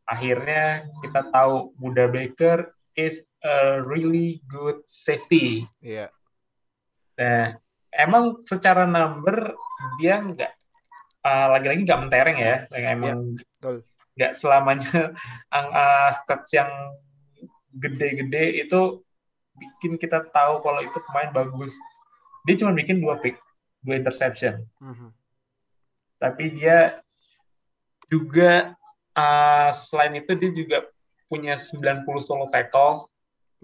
[0.08, 5.66] akhirnya kita tahu Buda Baker is a really good safety.
[5.80, 6.12] Iya.
[7.18, 7.56] Nah,
[7.92, 9.52] emang secara number
[10.00, 10.52] dia nggak
[11.26, 13.84] uh, lagi-lagi nggak mentereng ya, emang betul.
[14.16, 15.12] nggak selamanya
[15.56, 16.70] uh, stats yang
[17.72, 19.00] gede-gede itu
[19.56, 21.76] bikin kita tahu kalau itu pemain bagus.
[22.48, 23.38] Dia cuma bikin dua pick,
[23.84, 24.66] dua interception.
[24.80, 25.08] Mhm.
[26.18, 27.02] Tapi dia
[28.06, 28.76] juga
[29.16, 30.78] uh, selain itu dia juga
[31.32, 33.08] punya 90 solo tackle,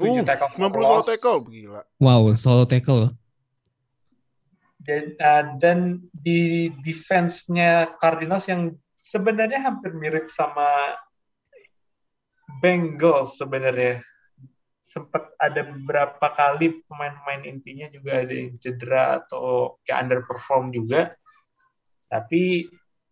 [0.01, 1.83] 7 Uh, tackle 90 for solo tackle gila.
[2.01, 3.13] Wow, solo tackle.
[4.79, 10.97] Dan, uh, dan di defense-nya Cardinals yang sebenarnya hampir mirip sama
[12.63, 14.01] Bengals sebenarnya.
[14.81, 21.13] Sempat ada beberapa kali pemain-pemain intinya juga ada yang cedera atau ya underperform juga.
[22.09, 22.65] Tapi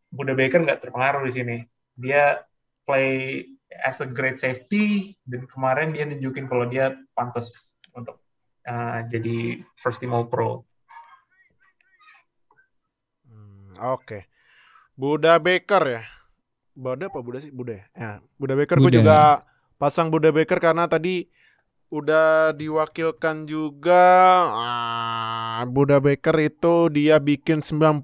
[0.08, 1.56] Buda Baker nggak terpengaruh di sini.
[1.92, 2.40] Dia
[2.88, 8.22] play as a great safety dan kemarin dia nunjukin kalau dia pantas untuk
[8.66, 10.62] uh, jadi first team All Pro.
[13.26, 14.30] Hmm, Oke.
[14.96, 16.02] Buda Baker ya.
[16.76, 17.52] Buda apa Buda sih?
[17.52, 17.86] Buda ya.
[17.96, 19.44] Ya, Buda Baker gue juga
[19.76, 21.28] pasang Buda Baker karena tadi
[21.86, 24.02] udah diwakilkan juga
[24.50, 28.02] ah, Buda Baker itu dia bikin 90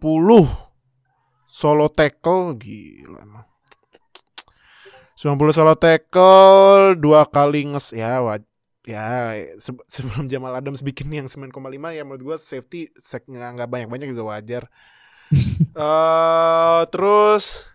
[1.49, 3.52] solo tackle gila emang.
[5.23, 8.43] 90 solo tackle dua kali nges ya waj
[8.83, 14.11] ya se- sebelum Jamal Adams bikin yang 9,5 ya menurut gua safety sek- nggak banyak-banyak
[14.11, 14.63] juga wajar.
[15.79, 17.71] eh terus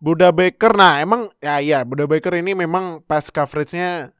[0.00, 4.16] Buda Baker nah emang ya iya Buda Baker ini memang pass coverage-nya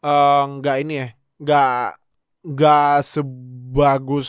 [0.00, 1.08] eh, nggak ini ya
[1.44, 1.76] nggak
[2.48, 4.28] nggak sebagus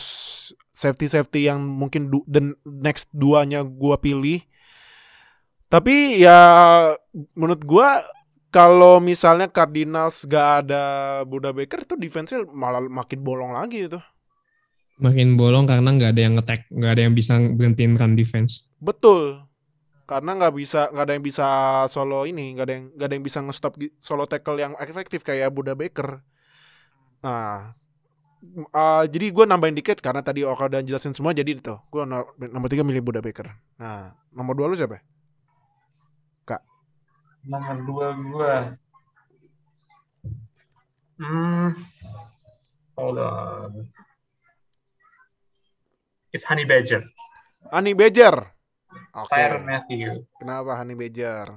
[0.76, 4.44] safety safety yang mungkin du, dan next duanya gua pilih
[5.66, 6.38] tapi ya
[7.34, 8.02] menurut gua
[8.54, 10.84] kalau misalnya Cardinals gak ada
[11.28, 14.00] Buda Baker itu defense-nya malah makin bolong lagi itu.
[14.96, 18.72] Makin bolong karena nggak ada yang ngetek, nggak ada yang bisa berhentiin run defense.
[18.80, 19.44] Betul.
[20.08, 21.46] Karena nggak bisa nggak ada yang bisa
[21.92, 25.52] solo ini, nggak ada yang nggak ada yang bisa nge-stop solo tackle yang efektif kayak
[25.52, 26.24] Buda Baker.
[27.20, 27.76] Nah,
[28.72, 31.76] uh, jadi gue nambahin dikit karena tadi Oka udah jelasin semua jadi itu.
[31.92, 33.52] Gue no- nomor tiga milih Buda Baker.
[33.76, 35.04] Nah, nomor dua lu siapa?
[37.46, 38.54] Nomor dua gua.
[41.16, 41.78] Hmm.
[42.98, 43.72] Hold on.
[46.34, 47.06] It's Honey Badger.
[47.70, 48.50] Honey Badger.
[49.14, 49.30] Oke.
[49.30, 50.26] Tyron Matthew.
[50.36, 51.54] Kenapa Honey Badger?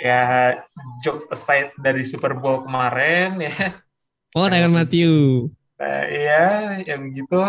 [0.00, 0.56] Ya,
[1.04, 3.52] jokes aside dari Super Bowl kemarin ya.
[4.32, 5.46] Oh, Tyron Matthew.
[5.76, 7.44] Nah, iya, yang gitu.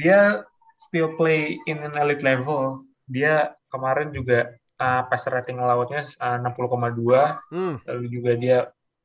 [0.00, 0.48] Dia
[0.80, 2.88] still play in an elite level.
[3.04, 4.48] Dia kemarin juga
[4.80, 7.52] uh, passer rating lawannya uh, 60,2.
[7.52, 7.74] Hmm.
[7.88, 8.58] lalu juga dia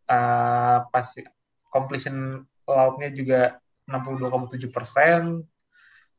[0.07, 1.07] uh, pas
[1.71, 3.39] completion lautnya juga
[3.87, 5.43] 62,7 persen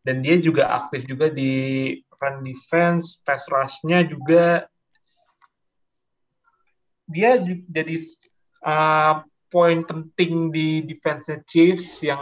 [0.01, 4.67] dan dia juga aktif juga di run defense, pass rush-nya juga
[7.09, 7.97] dia jadi
[8.65, 12.21] uh, poin penting di defense Chiefs yang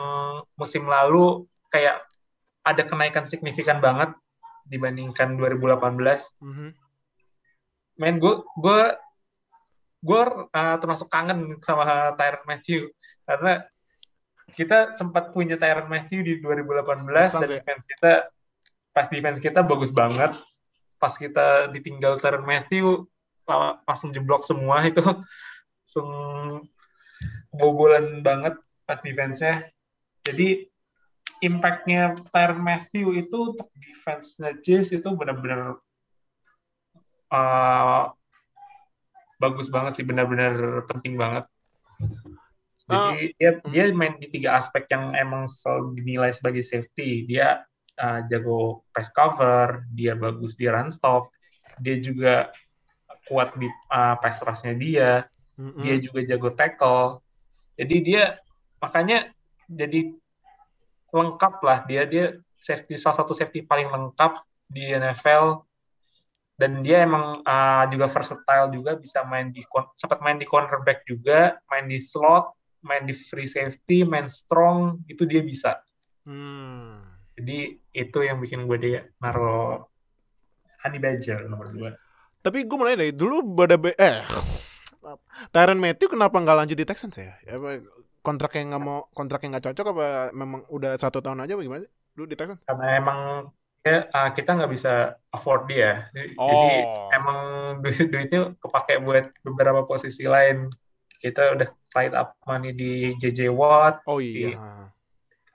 [0.55, 1.43] musim lalu
[1.75, 2.07] kayak
[2.63, 4.15] ada kenaikan signifikan banget
[4.67, 6.86] dibandingkan 2018 Mhm.
[7.97, 8.81] Men gue gue
[10.07, 12.93] gue uh, termasuk kangen sama Tyron Matthew.
[13.27, 13.65] Karena
[14.55, 18.13] kita sempat punya Tyron Matthew di 2018 Makes dan defense kita
[18.95, 20.37] pas defense kita bagus banget.
[20.97, 23.05] Pas kita ditinggal Tyron Matthew
[23.49, 25.03] la- langsung jeblok semua itu.
[25.03, 26.09] Langsung
[27.51, 28.55] bobolan banget
[28.87, 29.67] pas defense-nya.
[30.23, 30.67] Jadi
[31.43, 35.79] impact-nya Tyron Matthew itu untuk defense-nya Chiefs itu benar-benar
[37.33, 38.11] uh,
[39.37, 41.45] bagus banget sih benar-benar penting banget.
[42.87, 47.27] Jadi dia dia main di tiga aspek yang emang selalu dinilai sebagai safety.
[47.27, 47.67] Dia
[47.99, 51.33] uh, jago pass cover, dia bagus di run stop,
[51.83, 52.53] dia juga
[53.27, 55.83] kuat di uh, pass rush-nya dia, Mhm.
[55.83, 57.25] dia juga jago tackle.
[57.81, 58.37] Jadi dia
[58.77, 59.33] makanya
[59.67, 60.13] jadi
[61.13, 62.25] lengkap lah dia dia
[62.61, 64.37] safety salah satu safety paling lengkap
[64.69, 65.65] di NFL
[66.57, 69.61] dan dia emang uh, juga versatile juga bisa main di
[69.93, 75.23] sempat main di cornerback juga main di slot main di free safety main strong itu
[75.29, 75.79] dia bisa
[76.27, 77.07] Hmm.
[77.39, 79.79] jadi itu yang bikin gue dia naruh
[80.83, 81.95] Honey Badger nomor dua
[82.43, 84.27] Tapi gue mulai dari dulu pada eh
[85.55, 87.31] Tyron Matthew kenapa nggak lanjut di Texans ya?
[87.47, 87.79] ya apa,
[88.27, 91.87] kontrak yang nggak mau kontrak yang nggak cocok apa memang udah satu tahun aja bagaimana
[91.87, 92.59] sih dulu di Texans?
[92.67, 93.19] Karena emang
[94.09, 94.93] uh, kita nggak bisa
[95.29, 96.09] afford dia.
[96.11, 97.09] Jadi Oh.
[97.11, 97.41] emang
[97.81, 100.69] duit duitnya kepake buat beberapa posisi lain.
[101.17, 104.91] Kita udah tied up money di JJ Watt, Oh Di- iya.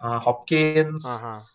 [0.02, 1.46] uh, Hopkins, Aha.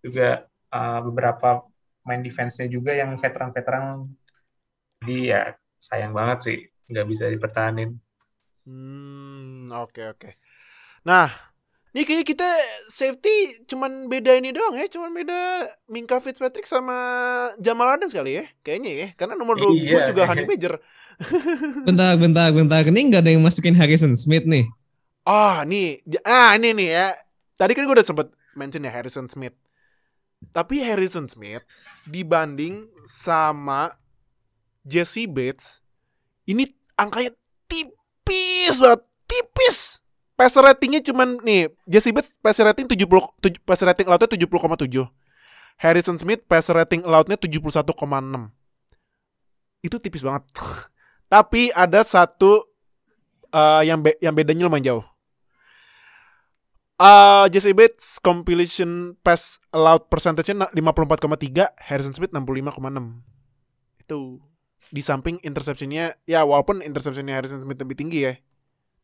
[0.00, 1.62] juga uh, beberapa
[2.04, 4.08] main defense-nya juga yang veteran-veteran.
[5.00, 7.96] Jadi ya sayang banget sih nggak bisa dipertahanin.
[8.64, 10.30] Hmm, oke oke.
[11.04, 11.28] Nah,
[11.94, 12.48] ini kayaknya kita
[12.90, 15.38] safety cuman beda ini doang ya, cuman beda
[15.86, 16.96] Minka Fitzpatrick sama
[17.62, 19.08] Jamal Adams kali ya, kayaknya ya.
[19.14, 20.26] Karena nomor 2 Iya, juga.
[20.26, 20.74] Honey Badger.
[21.86, 22.82] Bentar, bentar, bentar.
[22.82, 24.66] Ini nggak ada yang masukin Harrison Smith nih.
[25.22, 26.02] Ah, nih.
[26.02, 27.08] j- Ah, ini nih ya.
[27.54, 29.54] Tadi kan gue udah sempet mention ya Harrison Smith.
[30.50, 31.62] Tapi Harrison Smith
[32.04, 33.94] dibanding sama
[34.84, 35.80] Jesse Bates
[36.44, 36.66] ini
[36.98, 37.32] angkanya
[37.64, 40.03] tipis banget, tipis.
[40.34, 43.06] Passer ratingnya cuman nih, Jesse Bates passer rating 70
[43.38, 45.06] tuj- passer rating allowed-nya 70,7.
[45.78, 47.86] Harrison Smith passer rating allowed-nya 71,6.
[49.86, 50.42] Itu tipis banget.
[51.32, 52.66] Tapi ada satu
[53.54, 55.04] eh, yang be- yang bedanya lumayan jauh.
[56.94, 63.18] Uh, Jesse Bates compilation pass allowed percentage-nya na- 54,3, Harrison Smith 65,6.
[63.98, 64.38] Itu
[64.94, 68.34] di samping interception-nya ya walaupun interception-nya Harrison Smith lebih tinggi ya.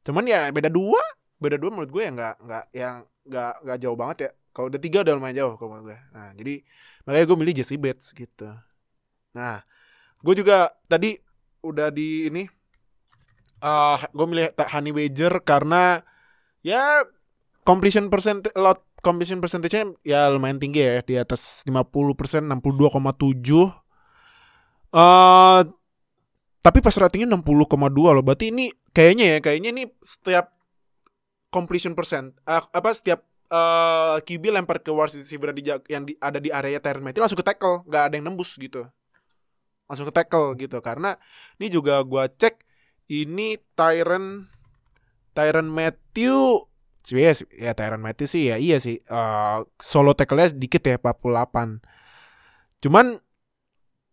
[0.07, 1.01] Cuman ya beda dua,
[1.41, 2.95] beda dua menurut gue ya nggak nggak yang
[3.27, 4.31] nggak nggak jauh banget ya.
[4.51, 5.99] Kalau udah tiga udah lumayan jauh kalau menurut gue.
[6.17, 6.55] Nah jadi
[7.07, 8.49] makanya gue milih Jesse Bates gitu.
[9.37, 9.63] Nah
[10.21, 11.17] gue juga tadi
[11.61, 12.43] udah di ini
[13.61, 16.01] eh gue milih Honey Badger karena
[16.65, 17.05] ya
[17.65, 22.57] completion percent lot completion percentage-nya ya lumayan tinggi ya di atas 50% 62,7
[24.97, 25.61] eh
[26.61, 30.53] tapi pas ratingnya 60,2 loh berarti ini kayaknya ya kayaknya ini setiap
[31.51, 36.15] completion percent eh, apa setiap eh QB lempar ke wide receiver di, ja- yang di,
[36.23, 38.87] ada di area Tyrann Matthew langsung ke tackle nggak ada yang nembus gitu.
[39.91, 41.19] Langsung ke tackle gitu karena
[41.59, 42.63] ini juga gua cek
[43.11, 44.47] ini Tyron
[45.35, 46.67] Tyron Matthew
[47.11, 51.83] ya, ya Tyron Matthew sih ya iya sih Eh, solo tackle-nya dikit ya 48
[52.81, 53.19] cuman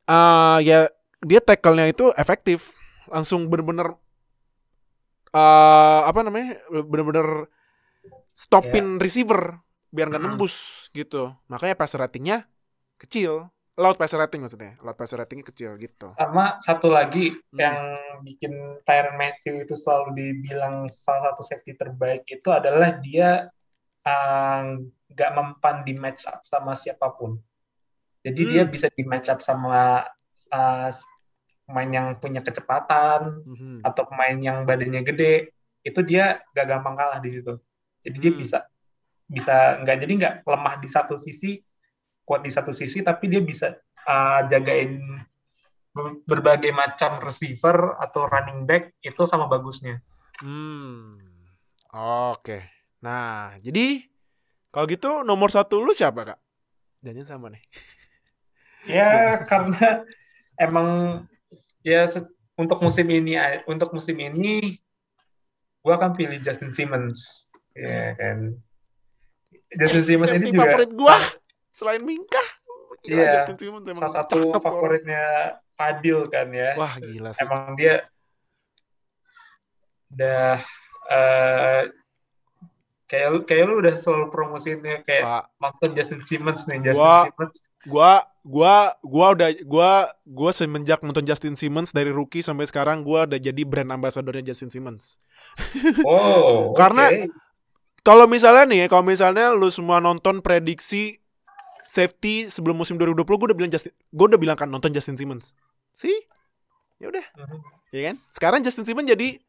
[0.08, 0.80] eh ya
[1.22, 2.74] dia tackle-nya itu efektif
[3.12, 3.96] langsung bener-bener
[5.38, 6.58] eh apa namanya
[6.92, 7.28] bener-bener
[8.34, 9.42] stopin receiver
[9.96, 12.38] biar nggak nembus gitu makanya passer ratingnya
[13.02, 17.60] kecil loud passer rating maksudnya loud passer ratingnya kecil gitu Sama satu lagi Hmm.
[17.62, 17.78] yang
[18.26, 23.46] bikin Tyron Matthew itu selalu dibilang salah satu safety terbaik itu adalah dia
[24.02, 24.62] uh,
[25.14, 27.38] nggak mempan di match up sama siapa pun.
[28.26, 28.50] Jadi Hmm.
[28.50, 30.04] dia bisa di match up sama
[30.52, 30.90] uh,
[31.68, 33.84] pemain yang punya kecepatan Mhm.
[33.84, 35.52] atau pemain yang badannya gede,
[35.84, 37.60] itu dia gak gampang kalah di situ.
[38.08, 38.40] Jadi dia Hmm.
[38.40, 38.58] bisa
[39.28, 41.60] bisa nggak jadi nggak lemah di satu sisi,
[42.24, 43.76] kuat di satu sisi, tapi dia bisa
[44.08, 45.04] uh, jagain
[45.92, 50.00] ber- berbagai macam receiver atau running back itu sama bagusnya.
[50.40, 51.20] Hmm.
[52.32, 52.72] Oke.
[53.04, 54.08] Nah, jadi
[54.72, 56.40] kalau gitu nomor satu lu siapa kak?
[57.04, 57.64] Jangan sama nih.
[58.88, 59.12] Ya
[59.52, 60.08] karena
[60.56, 60.88] emang
[61.88, 62.04] ya
[62.60, 64.76] untuk musim ini untuk musim ini
[65.80, 68.60] gua akan pilih Justin Simmons ya kan
[69.72, 71.16] Justin Yes, Simmons ini juga favorit gua
[71.72, 72.44] selain Minka.
[73.06, 73.46] Iya.
[73.48, 74.64] Emang salah satu cakep orang.
[74.66, 75.24] favoritnya
[75.78, 77.46] Fadil kan ya Wah gila sih.
[77.46, 78.04] emang dia
[80.12, 80.58] udah
[81.14, 81.82] eh,
[83.08, 87.24] kayak lu kayak lu udah selalu promosiinnya kayak Wah, nonton Justin Simmons nih Justin Gua-
[87.26, 88.12] Simmons gua
[88.44, 89.92] gua gua udah gua
[90.22, 94.68] gua semenjak nonton Justin Simmons dari rookie sampai sekarang gua udah jadi brand ambassadornya Justin
[94.70, 95.18] Simmons.
[96.04, 97.32] oh Karena- oke.
[98.04, 101.20] Kalau misalnya nih, kalau misalnya lu semua nonton prediksi
[101.84, 105.52] safety sebelum musim 2020 gue udah bilang Justin gue udah bilang kan nonton Justin Simmons.
[105.92, 106.16] Sih?
[107.04, 107.60] Ya udah, Mhm.
[107.92, 108.16] ya kan?
[108.32, 109.44] Sekarang Justin Simmons jadi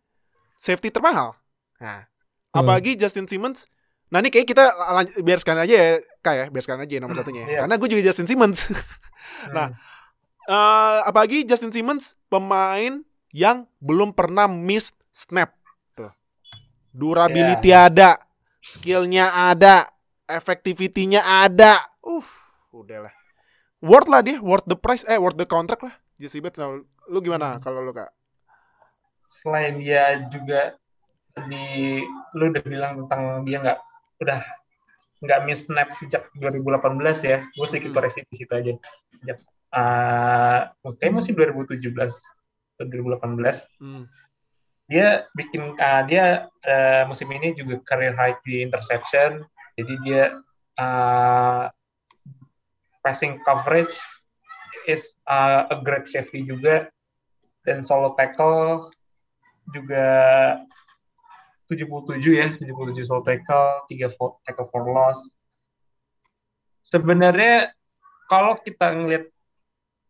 [0.59, 1.39] safety termahal.
[1.79, 2.11] Nah.
[2.51, 3.69] Apalagi Justin Simmons
[4.09, 5.89] Nah ini kayak kita lanjut, biar sekalian aja ya,
[6.25, 7.43] Kak ya, biar sekalian aja nomor Hmm, satunya.
[7.45, 7.49] ya.
[7.53, 7.61] iya.
[7.61, 8.59] Karena gue juga Justin Simmons.
[9.53, 9.69] Nah,
[10.49, 13.05] Eh apalagi Justin Simmons pemain
[13.37, 15.53] yang belum pernah miss snap.
[15.93, 16.09] Tuh.
[16.89, 17.93] Durability Iya.
[17.93, 18.11] ada,
[18.59, 19.93] skillnya ada,
[20.25, 21.77] efektivitinya ada.
[22.01, 22.25] Uh,
[22.73, 23.13] udahlah.
[23.85, 25.93] Worth lah dia, worth the price, eh worth the contract lah.
[26.17, 27.61] Jesse Bates, nah, lu gimana Hmm.
[27.61, 28.09] kalau lu kak?
[29.29, 30.81] selain dia juga
[31.47, 32.03] di
[32.35, 33.79] lu udah bilang tentang dia nggak
[34.19, 34.41] udah
[35.19, 37.39] nggak miss snap sejak 2018 ya.
[37.55, 37.97] Gue sedikit Hmm.
[38.03, 38.73] koreksi di situ aja.
[39.19, 39.39] Sejak
[39.75, 40.61] uh,
[40.99, 41.95] kayaknya masih 2017
[42.79, 44.07] atau 2018 Hmm.
[44.89, 49.45] dia bikin uh, dia uh, musim ini juga career high di interception.
[49.79, 50.39] Jadi dia
[50.79, 51.67] uh,
[53.03, 53.95] passing coverage
[54.89, 56.89] is uh, a great safety juga.
[57.67, 58.89] Dan solo tackle
[59.77, 60.07] juga
[61.69, 65.21] 77 ya 77 solo tackle 3 for, tackle for loss
[66.85, 67.73] sebenarnya
[68.27, 69.29] kalau kita ngelihat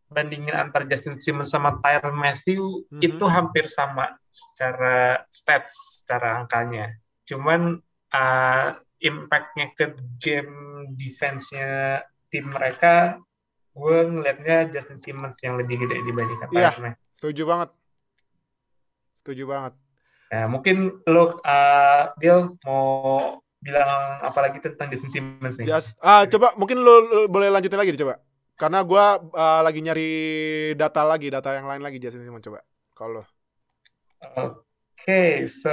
[0.09, 3.01] bandingin antar Justin Simmons sama Tyron Matthew Mhm.
[3.03, 6.97] itu hampir sama secara stats, secara angkanya.
[7.29, 7.77] Cuman
[8.09, 8.67] uh,
[8.97, 9.85] impact-nya ke
[10.17, 10.49] game
[10.97, 12.01] defense-nya
[12.33, 13.21] tim mereka,
[13.69, 16.73] gue ngelihatnya Justin Simmons yang lebih gede dibandingkan Iya.
[16.73, 17.05] Tyron Matthew.
[17.21, 17.69] Setuju banget.
[19.21, 19.73] Setuju banget.
[20.29, 25.65] Nah, mungkin lo, uh, Bill mau bilang apa lagi tentang Justin Simmons nih?
[25.67, 28.21] Just, ah coba mungkin lu, lu boleh lanjutin lagi deh, coba.
[28.59, 30.11] Karena gua ah, lagi nyari
[30.75, 32.59] data lagi, data yang lain lagi Justin Simmons coba.
[32.93, 33.23] Kalau
[34.19, 35.71] Oke, so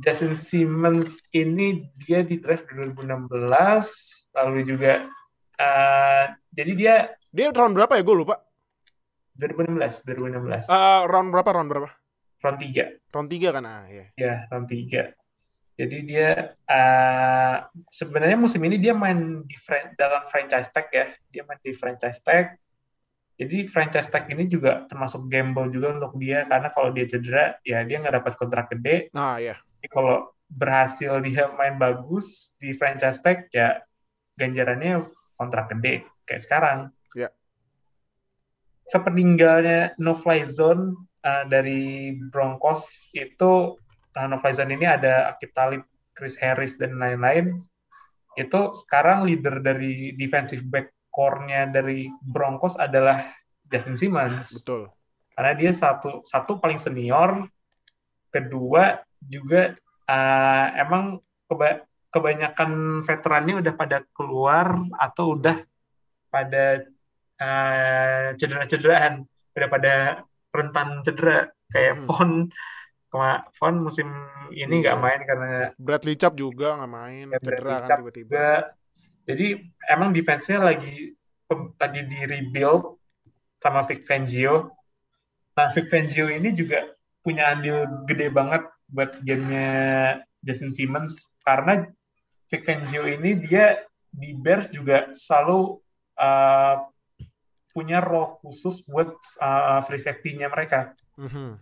[0.00, 3.26] Justin Simmons ini dia di draft 2016,
[4.30, 5.10] lalu juga
[5.58, 6.94] uh, jadi dia
[7.34, 8.02] dia round berapa ya?
[8.06, 8.38] Gue lupa.
[9.36, 11.50] 2016, 2016, Ah, round berapa?
[11.50, 11.99] Round berapa?
[12.40, 13.64] Round 3, Round 3 kan?
[13.68, 14.06] Ah, iya.
[14.16, 15.12] ya round 3.
[15.80, 17.56] Jadi dia uh,
[17.88, 19.56] sebenarnya musim ini dia main di
[19.96, 22.60] dalam franchise tag ya, dia main di franchise tag.
[23.40, 27.80] Jadi franchise tag ini juga termasuk gamble juga untuk dia karena kalau dia cedera ya
[27.88, 29.56] dia nggak dapat kontrak gede, Nah, iya.
[29.80, 33.80] Jadi kalau berhasil dia main bagus di franchise tag ya
[34.36, 35.08] ganjarannya
[35.40, 36.78] kontrak gede kayak sekarang.
[37.16, 37.32] Ya.
[38.84, 43.76] Sepeninggalnya no fly zone uh, dari Broncos itu
[44.16, 45.82] uh, no fly zone ini ada Akib Talib,
[46.16, 47.60] Chris Harris dan lain-lain.
[48.38, 53.26] Itu sekarang leader dari defensive back core-nya dari Broncos adalah
[53.70, 54.90] Justin Simmons Betul.
[55.38, 57.46] karena dia satu satu paling senior
[58.34, 59.74] kedua juga
[60.10, 65.62] uh, emang keba- kebanyakan veterannya udah pada keluar atau udah
[66.30, 66.82] pada
[67.38, 69.22] uh, cedera-cederaan
[69.54, 69.94] udah pada
[70.50, 72.06] rentan cedera kayak Hmm.
[72.06, 72.30] Von
[73.08, 74.08] kema- Von musim
[74.50, 75.02] ini nggak Iya.
[75.02, 78.74] main karena Bradley Chubb juga nggak main, Ya, cedera kan tiba-tiba.
[79.26, 79.46] jadi
[79.88, 81.14] emang defense-nya lagi
[81.76, 82.98] lagi di rebuild
[83.58, 84.70] sama Vic Fangio.
[85.52, 86.86] Nah, Vic Fangio ini juga
[87.20, 89.70] punya andil gede banget buat gamenya
[90.40, 91.84] Justin Simmons karena
[92.48, 95.78] Vic Fangio ini dia di Bears juga selalu
[96.16, 96.74] uh,
[97.80, 99.08] punya role khusus buat
[99.40, 100.92] uh, free safety-nya mereka.
[101.16, 101.56] Mhm.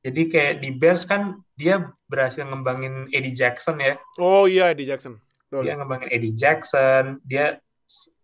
[0.00, 3.94] Jadi kayak di Bears kan dia berhasil ngembangin Eddie Jackson ya.
[4.18, 5.20] Oh iya, di Jackson.
[5.46, 5.66] Betul.
[5.66, 7.58] dia ngembangin Eddie Jackson dia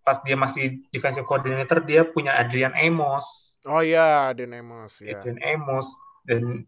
[0.06, 5.18] pas dia masih defensive coordinator dia punya Adrian Amos Oh iya, Dan Amos ya.
[5.18, 5.90] Adrian Amos
[6.22, 6.62] dan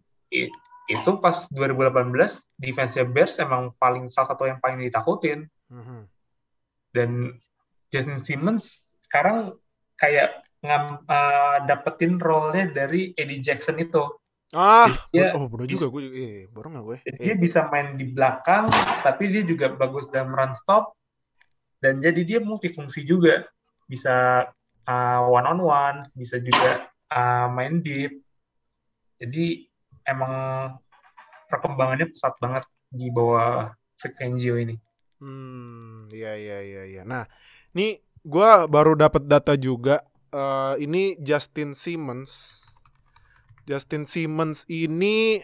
[0.91, 2.11] itu pas 2018
[2.59, 6.11] defensive Bears emang paling salah satu yang paling ditakutin Mhm.
[6.91, 7.39] dan
[7.95, 9.55] Justin Simmons sekarang
[9.99, 14.03] kayak ngam, uh, dapetin role-nya dari Eddie Jackson itu
[14.57, 16.03] Ah, Dia- oh bener juga gue.
[16.09, 16.99] Eh, baru nggak gue?
[17.05, 18.73] Jadi Eh, dia bisa main di belakang,
[19.05, 20.97] tapi dia juga bagus dalam run stop.
[21.77, 23.45] Dan jadi dia multifungsi juga.
[23.85, 24.49] Bisa
[25.29, 28.25] one on one, bisa juga uh, main deep.
[29.21, 29.69] Jadi
[30.09, 30.33] emang
[31.53, 33.69] perkembangannya pesat banget di bawah
[34.01, 34.81] Vic Fangio ini.
[35.21, 37.03] Hmm, iya iya iya iya.
[37.05, 37.29] Nah,
[37.77, 40.05] ini gua baru dapat data juga.
[40.29, 42.61] Eh, ini Justin Simmons.
[43.65, 45.41] Justin Simmons ini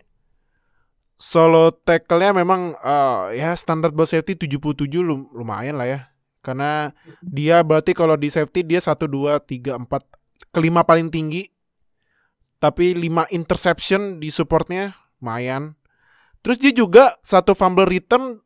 [1.16, 6.00] solo tackle-nya memang eh, ya standar buat safety 77 lum- lumayan lah ya.
[6.44, 6.92] Karena
[7.24, 11.48] dia berarti kalau di safety dia 1 2 3 4 kelima paling tinggi.
[12.60, 15.76] Tapi 5 interception di supportnya lumayan.
[16.44, 18.44] Terus dia juga satu fumble return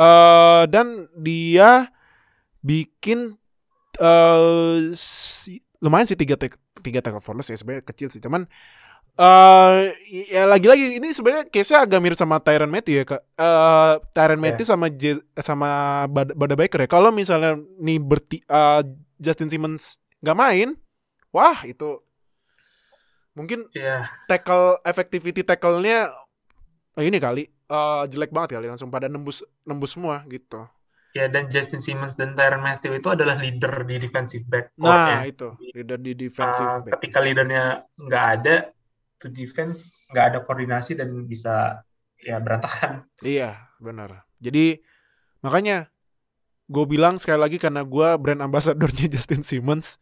[0.00, 1.92] eh dan dia
[2.60, 3.36] bikin
[3.98, 8.44] eh si- lumayan sih tiga tek- tiga tackle for loss ya sebenarnya kecil sih cuman
[9.16, 9.92] eh
[10.32, 14.42] ya lagi-lagi ini sebenarnya case-nya agak mirip sama Tyron Matthew ya kak eh Tyron Ya.
[14.48, 15.70] Matthew sama J- sama
[16.08, 18.82] Bad Bada Baker ya kalau misalnya nih berti eh,
[19.20, 20.68] Justin Simmons nggak main
[21.32, 22.00] wah itu
[23.32, 26.08] mungkin Iya, tackle effectivity tackle-nya
[26.96, 30.64] eh, ini kali eh, jelek banget kali langsung pada nembus nembus semua gitu.
[31.10, 34.70] Ya dan Justin Simmons dan Tyron Matthew itu adalah leader di defensive back.
[34.76, 35.18] Nah, core-nya.
[35.26, 36.92] itu leader di Uh, defensive back.
[36.96, 37.64] ketika leadernya
[37.96, 38.56] nggak ada,
[39.16, 41.82] to defense nggak ada koordinasi dan bisa
[42.16, 43.04] ya berantakan.
[43.20, 44.24] Iya, benar.
[44.38, 44.80] Jadi
[45.40, 45.88] makanya
[46.66, 49.98] gue bilang sekali lagi karena gue brand ambassadornya Justin Simmons,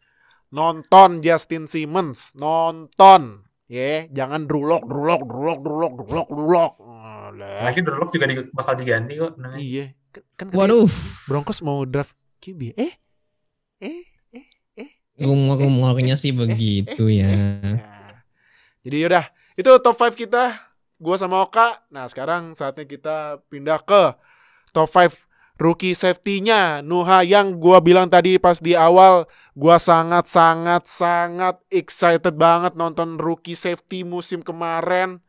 [0.48, 3.44] nonton Justin Simmons, nonton.
[3.66, 6.72] Ya, jangan drulok, drulok, drulok, drulok, drulok, drulok.
[6.80, 7.68] Alah.
[7.68, 9.36] Lagi Durlock juga di- bakal diganti kok.
[9.36, 9.60] namanya.
[9.60, 9.92] Iya,
[10.36, 10.88] kan, Waduh,
[11.28, 12.74] Broncos mau draft QB.
[12.78, 12.94] Eh,
[13.82, 14.04] eh,
[14.34, 14.46] eh,
[14.78, 14.90] eh.
[15.18, 17.30] rumor-rumornya sih begitu ya.
[17.62, 18.22] Nah,
[18.82, 19.26] jadi yaudah,
[19.58, 20.44] itu top 5 kita.
[20.98, 21.78] Gua sama Oka.
[21.94, 24.18] Nah, sekarang saatnya kita pindah ke
[24.74, 25.28] top 5
[25.58, 26.82] rookie safety-nya.
[26.82, 33.18] Nuha yang gua bilang tadi pas di awal, gua sangat sangat sangat excited banget nonton
[33.18, 35.22] rookie safety musim kemarin.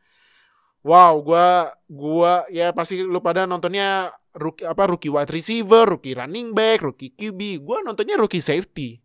[0.80, 6.54] Wow, gua gua ya pasti lu pada nontonnya rookie apa rookie wide receiver, rookie running
[6.54, 7.62] back, rookie QB.
[7.62, 9.00] Gua nontonnya rookie safety.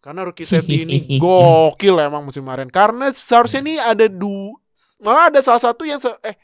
[0.00, 2.72] Karena rookie safety ini gokil emang musim kemarin.
[2.72, 4.56] Karena seharusnya ini ada du
[5.04, 6.36] malah ada salah satu yang se- eh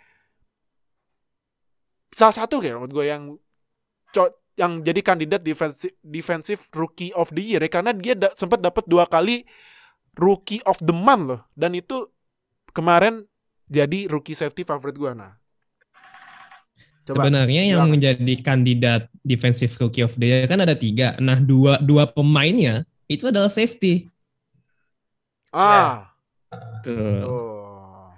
[2.12, 3.22] salah satu kayak menurut gue yang
[4.56, 8.88] yang jadi kandidat defensive defensive rookie of the year ya karena dia da- sempat dapat
[8.88, 9.44] dua kali
[10.16, 12.08] rookie of the month loh dan itu
[12.72, 13.28] kemarin
[13.68, 15.36] jadi rookie safety favorit gue nah
[17.06, 17.92] coba Sebenarnya yang silakan.
[17.94, 21.14] menjadi kandidat defensive rookie of the year kan ada tiga.
[21.22, 24.10] Nah dua dua pemainnya itu adalah safety.
[25.52, 26.12] ah
[26.82, 27.22] Tuh.
[27.22, 28.10] tuh.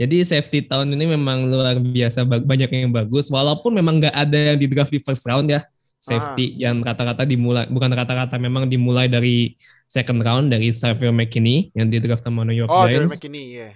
[0.00, 3.30] Jadi safety tahun ini memang luar biasa banyak yang bagus.
[3.30, 5.62] Walaupun memang nggak ada yang di draft di first round ya.
[6.02, 9.54] Safety yang kata-kata dimulai bukan kata-kata memang dimulai dari
[9.86, 13.14] second round dari Xavier McKinney yang di draft sama New York oh Giants.
[13.14, 13.70] McKinney ya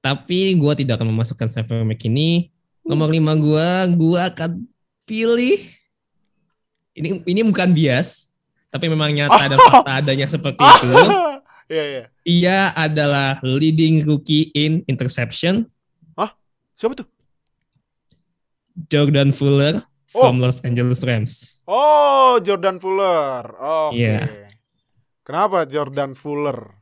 [0.00, 2.53] Tapi gue tidak akan memasukkan Xavier McKinney.
[2.84, 4.50] Nomor lima gue, gue akan
[5.08, 5.60] pilih.
[6.94, 8.36] Ini ini bukan bias,
[8.70, 10.90] tapi memang nyata dan fakta adanya seperti itu.
[11.64, 12.04] Iya iya.
[12.28, 15.64] Ia adalah leading rookie in interception,
[16.74, 17.08] Siapa tuh?
[18.90, 21.62] Jordan Fuller from Los Angeles Rams.
[21.70, 23.46] Oh, Jordan Fuller.
[23.62, 23.94] Oke.
[23.94, 24.50] Iya.
[25.22, 26.74] Kenapa Jordan Fuller?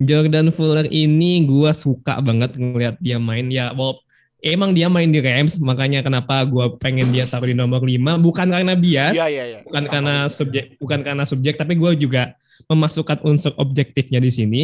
[0.00, 3.76] Jordan Fuller ini gue suka banget ngeliat dia main ya.
[3.76, 4.05] Walaupun
[4.46, 8.46] emang dia main di Rams, makanya kenapa gue pengen dia taruh di nomor 5 bukan
[8.46, 9.58] karena bias, Iya iya iya.
[9.62, 14.62] bukan karena subjek, bukan karena subjek, tapi gue juga memasukkan unsur objektifnya di sini.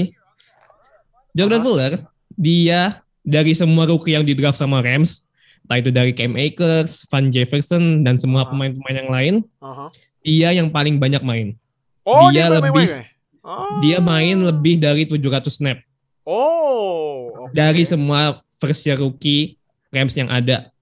[1.33, 1.67] Jordan Aha.
[1.67, 1.93] Fuller,
[2.33, 2.81] dia
[3.21, 5.27] dari semua rookie yang di draft sama Rams,
[5.63, 9.89] entah itu dari Cam Akers, Van Jefferson, dan semua pemain-pemain yang lain, Aha.
[10.21, 11.55] dia yang paling banyak main.
[12.03, 13.11] Oh, Dia dia, lebih- main- main.
[13.43, 13.79] Oh.
[13.81, 15.79] Dia main lebih dari 700 snap.
[16.23, 17.35] Oh.
[17.43, 17.51] oke.
[17.51, 19.59] dari semua first year rookie
[19.93, 20.73] Rams yang ada.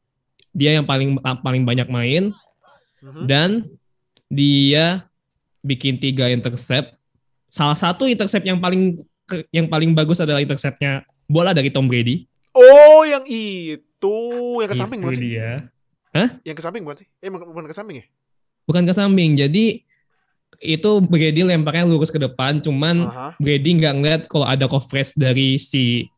[0.51, 2.31] Dia yang paling paling banyak main
[3.03, 3.23] Mhm.
[3.27, 3.51] dan
[4.27, 5.05] dia
[5.61, 6.95] bikin tiga intercept.
[7.51, 8.95] Salah satu intercept yang paling
[9.51, 12.27] yang paling bagus adalah interceptnya bola dari Tom Brady.
[12.51, 14.17] Oh, yang itu,
[14.59, 15.23] yang ke samping bukan sih?
[15.23, 15.71] dia.
[16.43, 17.07] Yang ke samping bukan sih?
[17.23, 18.07] Eh, bukan ke samping ya?
[18.67, 19.39] Bukan ke samping.
[19.39, 19.87] Jadi
[20.59, 23.29] itu Brady lemparnya lurus ke depan, cuman Aha.
[23.39, 26.11] Brady nggak ngeliat kalau ada coverage dari si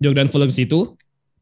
[0.00, 0.96] Jordan Fuller di situ.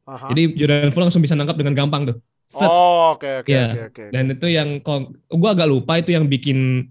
[0.05, 0.29] Aha.
[0.31, 2.17] Jadi Jordan Fuller langsung bisa nangkap dengan gampang tuh.
[2.45, 2.69] Set.
[2.69, 3.89] Oh, oke oke Iya.
[3.89, 4.05] oke.
[4.13, 4.69] Dan itu yang
[5.09, 6.89] gue agak lupa itu yang bikin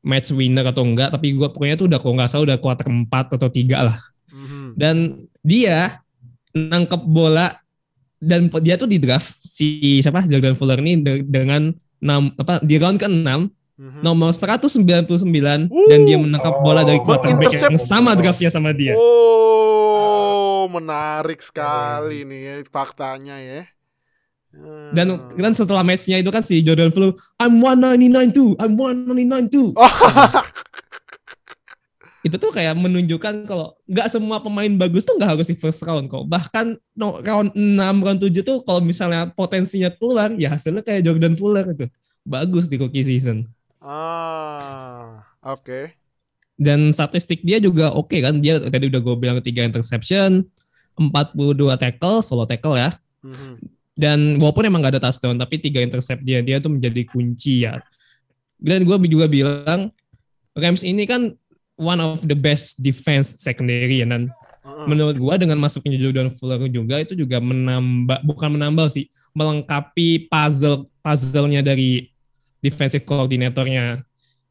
[0.00, 3.32] match winner atau enggak, tapi gue pokoknya tuh udah kalau nggak salah udah kuarter keempat
[3.32, 3.96] atau tiga lah.
[4.28, 4.76] Mhm.
[4.76, 4.96] Dan
[5.40, 6.04] dia
[6.52, 7.56] nangkep bola
[8.16, 12.76] dan dia tuh di draft si siapa Jordan Fuller ini de- dengan 6 apa di
[12.76, 14.00] round ke-6 Mhm.
[14.00, 17.88] nomor 199 dan dia menangkap bola dari Oh, quarterback yang intercept.
[17.88, 18.92] sama draftnya sama dia.
[18.92, 20.09] Oh,
[20.66, 23.62] menarik sekali nih ya, faktanya ya.
[24.50, 24.90] Hmm.
[24.90, 29.68] Dan kan setelah matchnya itu kan si Jordan Fuller, I'm 199 too, I'm 199 too.
[29.78, 29.86] Oh.
[32.20, 36.10] itu tuh kayak menunjukkan kalau nggak semua pemain bagus tuh nggak harus di first round
[36.10, 36.26] kok.
[36.26, 41.38] Bahkan no, round 6, round 7 tuh kalau misalnya potensinya keluar, ya hasilnya kayak Jordan
[41.38, 41.86] Fuller itu.
[42.26, 43.48] Bagus di rookie season.
[43.80, 45.99] Ah, oke.
[46.60, 48.36] Dan statistik dia juga oke kan.
[48.44, 50.44] Dia tadi udah gue bilang 3 interception,
[51.00, 52.92] 42 tackle, solo tackle ya.
[53.24, 53.52] Mhm.
[53.96, 57.80] Dan walaupun emang gak ada touchdown, tapi 3 intercept dia, dia tuh menjadi kunci ya.
[58.60, 59.88] Dan gue juga bilang,
[60.52, 61.32] Rams ini kan
[61.80, 64.08] one of the best defense secondary ya.
[64.08, 64.28] Dan
[64.60, 64.84] Mhm.
[64.84, 70.84] menurut gua dengan masuknya Jordan Fuller juga itu juga menambah bukan menambah sih melengkapi puzzle
[71.00, 72.12] puzzle-nya dari
[72.60, 74.04] defensive coordinatornya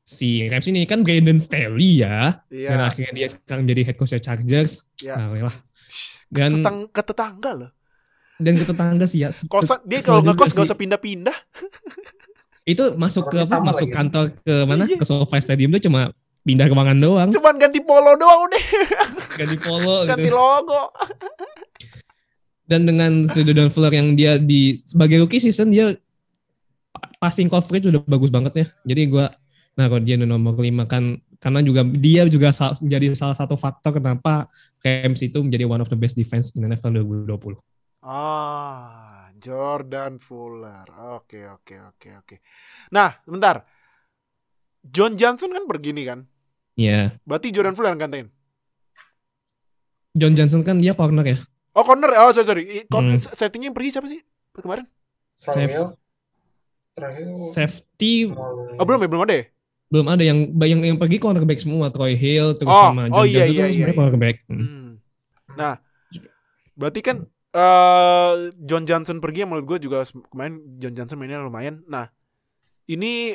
[0.09, 2.69] si Rams ini kan Brandon Staley ya Iya.
[2.73, 5.13] dan akhirnya dia sekarang jadi head coach Chargers Iya.
[5.13, 5.55] nah, lah
[6.33, 7.71] dan Tetang, ke tetangga loh.
[8.41, 11.37] dan ke tetangga sih ya Kosan dia kalau ngekos gak usah pindah-pindah.
[12.65, 13.93] itu masuk ke apa masuk lagi.
[13.93, 14.97] kantor ke mana Iya.
[14.97, 16.09] ke SoFi Stadium tuh cuma
[16.41, 18.63] pindah ruangan doang Cuman ganti polo doang udah,
[19.39, 20.09] ganti polo gitu.
[20.09, 20.81] ganti logo.
[22.65, 25.93] dan dengan si Jordan Fuller yang dia di sebagai rookie season dia
[27.17, 28.65] passing coverage udah bagus banget ya.
[28.85, 29.25] Jadi gua
[29.79, 33.95] naruh dia di nomor 5 kan karena juga dia juga sal- menjadi salah satu faktor
[33.95, 34.51] kenapa
[34.83, 37.55] Rams itu menjadi one of the best defense in NFL 2020.
[38.03, 40.87] Ah, Jordan Fuller.
[41.15, 42.35] Oke, oke, oke, oke.
[42.91, 43.63] Nah, bentar.
[44.83, 46.19] John Johnson kan pergi nih kan?
[46.79, 47.19] Iya.
[47.27, 48.27] Berarti Jordan Fuller yang gantiin.
[50.15, 51.37] John Johnson kan dia corner ya.
[51.75, 52.11] Oh, corner.
[52.19, 52.63] Oh, sorry, sorry.
[52.87, 53.15] Hmm.
[53.19, 54.19] Settingnya yang pergi siapa sih?
[54.59, 54.87] Kemarin?
[55.39, 55.95] Safe, Terakhir,
[56.91, 57.25] terakhir
[57.55, 58.27] safety
[58.75, 59.45] Oh, belum ya, belum ada ya?
[59.89, 63.29] Belum ada yang yang yang pergi cornerback semua Troy Hill terus Oh, sama oh John
[63.29, 63.97] iya, Johnson iya, kan sebenarnya iya.
[63.97, 64.35] cornerback.
[64.45, 64.59] Hmm.
[64.61, 64.89] Hmm.
[65.57, 65.73] Nah,
[66.77, 67.17] berarti kan
[67.49, 71.81] eh John Johnson pergi yang menurut gue juga kemarin John Johnson mainnya lumayan.
[71.89, 72.05] Nah,
[72.85, 73.33] ini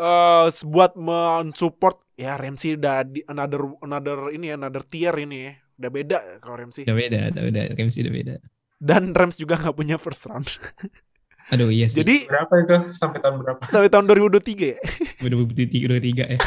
[0.00, 5.52] eh buat mensupport ya Ramsey udah di another another ini ya, another tier ini ya.
[5.80, 6.86] Udah beda kalau Ramsey.
[6.86, 8.34] Udah beda, udah beda, Rams udah beda.
[8.80, 10.46] Dan Rams juga nggak punya first round.
[11.48, 12.04] Aduh iya sih.
[12.04, 13.60] Jadi berapa itu sampai tahun berapa?
[13.72, 14.78] sampai tahun 2023 ya.
[15.24, 16.38] udah tiga, udah tiga ya.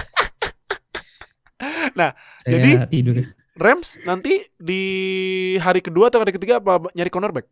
[1.94, 2.12] Nah,
[2.44, 3.16] Saya jadi tidur.
[3.54, 4.82] Rams nanti di
[5.62, 7.46] hari kedua atau hari ketiga apa nyari cornerback?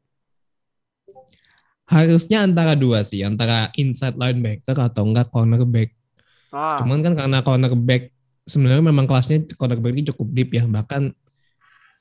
[1.86, 5.92] Harusnya antara dua sih, antara inside linebacker atau enggak cornerback.
[6.50, 8.10] Ah, Cuman kan karena cornerback
[8.48, 10.64] sebenarnya memang kelasnya cornerback ini cukup deep ya.
[10.66, 11.14] Bahkan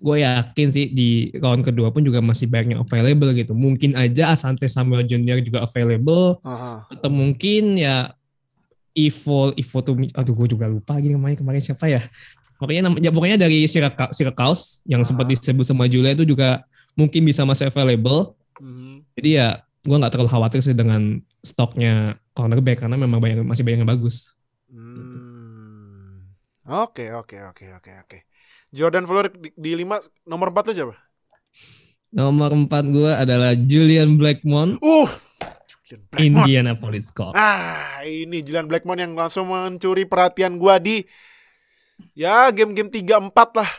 [0.00, 3.52] gue yakin sih di round kedua pun juga masih banyak yang available gitu.
[3.52, 6.88] Mungkin aja Asante Samuel Junior juga available aha.
[6.88, 8.16] atau mungkin ya
[8.96, 12.00] Ivo Ivo tuh aduh gue juga lupa lagi namanya kemarin siapa ya.
[12.56, 16.64] Pokoknya ya pokoknya dari Syracuse, Syracuse yang sempat disebut sama Julia itu juga
[16.96, 18.36] mungkin bisa masih available.
[18.60, 19.04] Mhm.
[19.20, 23.84] Jadi ya gue nggak terlalu khawatir sih dengan stoknya cornerback karena memang banyak masih banyak
[23.84, 24.36] yang bagus.
[24.68, 26.30] Hmm.
[26.70, 28.18] Oke, oke, oke, oke, oke.
[28.70, 30.94] Jordan Fuller di, di lima nomor 4 tuh siapa?
[32.10, 35.10] Nomor 4 gue adalah Julian Blackmon, Uh,
[35.66, 36.22] Julian Blackmon.
[36.26, 37.34] Indianapolis Colts.
[37.34, 41.02] Ah, ini Julian Blackmon yang langsung mencuri perhatian gua di
[42.14, 43.70] ya game-game 3 4 lah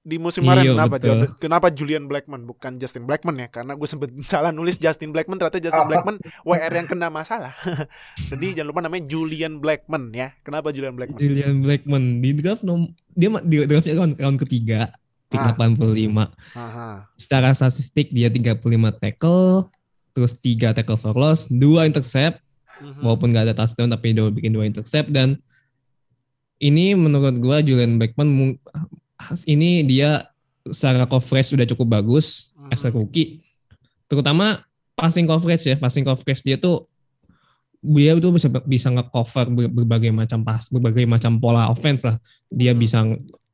[0.00, 0.64] di musim kemarin.
[0.64, 1.06] Iya, Kenapa betul.
[1.06, 3.48] Jordan- kenapa Julian Blackmon bukan Justin Blackmon ya?
[3.48, 7.52] Karena gue sempet salah nulis Justin Blackmon ternyata Justin Blackmon WR yang kena masalah.
[8.30, 10.32] Jadi jangan lupa namanya Julian Blackmon ya.
[10.40, 11.20] Kenapa Julian Blackmon?
[11.20, 14.88] Julian Blackmon di draft nom dia di draftnya round, round ketiga
[15.28, 15.52] pick Ah.
[15.52, 16.32] 85.
[16.56, 17.06] Aha.
[17.14, 18.58] Secara statistik dia 35
[18.96, 19.68] tackle,
[20.10, 22.40] terus 3 tackle for loss, 2 intercept,
[22.78, 22.98] Mhm.
[23.00, 25.38] walaupun gak ada touchdown tapi dia bikin 2 intercept dan
[26.58, 28.60] ini menurut gua Julian Blackmon mung-
[29.44, 30.26] ini dia
[30.66, 32.70] secara coverage sudah cukup bagus Mhm.
[32.72, 33.40] as a rookie.
[34.06, 34.60] Terutama
[34.92, 36.84] passing coverage ya, passing coverage dia tuh
[37.80, 42.20] dia itu bisa bisa nge-cover ber- berbagai macam pas berbagai macam pola offense lah.
[42.52, 42.80] Dia Hmm.
[42.80, 42.98] bisa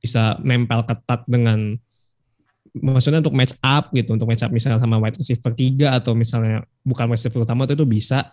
[0.03, 1.79] bisa nempel ketat dengan
[2.77, 6.61] maksudnya untuk match up gitu, untuk match up misalnya sama wide receiver 3 atau misalnya
[6.85, 8.29] bukan wide receiver utama itu, itu bisa.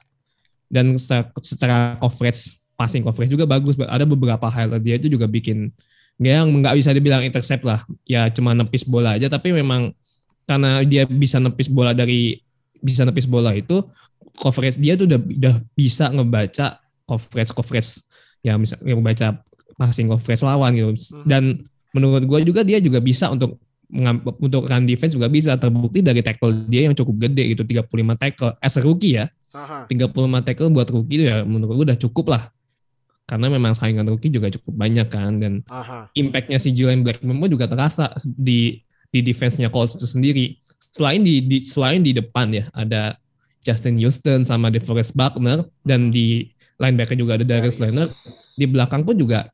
[0.67, 3.77] Dan secara, secara coverage passing coverage juga bagus.
[3.79, 5.69] Ada beberapa highlight dia itu juga bikin
[6.17, 7.81] dia yang nggak bisa dibilang intercept lah.
[8.05, 9.27] Ya cuma nepis bola aja.
[9.29, 9.93] Tapi memang
[10.45, 12.37] karena dia bisa nepis bola dari
[12.83, 13.79] bisa nepis bola itu
[14.35, 17.91] coverage dia tuh udah udah bisa ngebaca coverage coverage.
[18.43, 19.27] Ya misalnya membaca
[19.79, 20.89] passing coverage lawan gitu.
[20.93, 21.25] Hmm.
[21.25, 21.43] dan
[21.93, 23.61] menurut gue juga dia juga bisa untuk
[24.41, 25.57] untuk run defense juga bisa.
[25.57, 27.63] Terbukti dari tackle dia yang cukup gede gitu.
[27.65, 27.89] 35
[28.21, 29.25] tackle as a rookie ya.
[29.53, 29.85] Aha.
[29.85, 32.49] 35 tackle buat rookie itu ya menurut gue udah cukup lah
[33.23, 36.11] karena memang saingan rookie juga cukup banyak kan dan Aha.
[36.11, 40.59] impactnya si Julian Blackmon pun juga terasa di di defense-nya Colts itu sendiri.
[40.93, 43.17] Selain di, di selain di depan ya ada
[43.63, 47.83] Justin Houston sama DeForest Buckner dan di linebacker juga ada Darius Nice.
[47.89, 48.11] Leonard.
[48.53, 49.49] Di belakang pun juga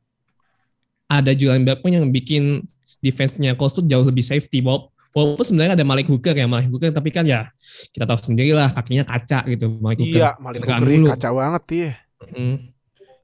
[1.06, 2.66] ada Julian Blackmon yang bikin
[3.00, 4.60] defense-nya Colts tuh jauh lebih safety.
[4.60, 7.50] Walaupun walaupun sebenarnya ada Malik Hooker ya Malik Hooker tapi kan ya
[7.90, 10.20] kita tahu sendiri lah kakinya kaca gitu Malik Hooker.
[10.22, 11.92] Iya, Malik Hooker kacau banget ya.
[12.34, 12.56] Mm.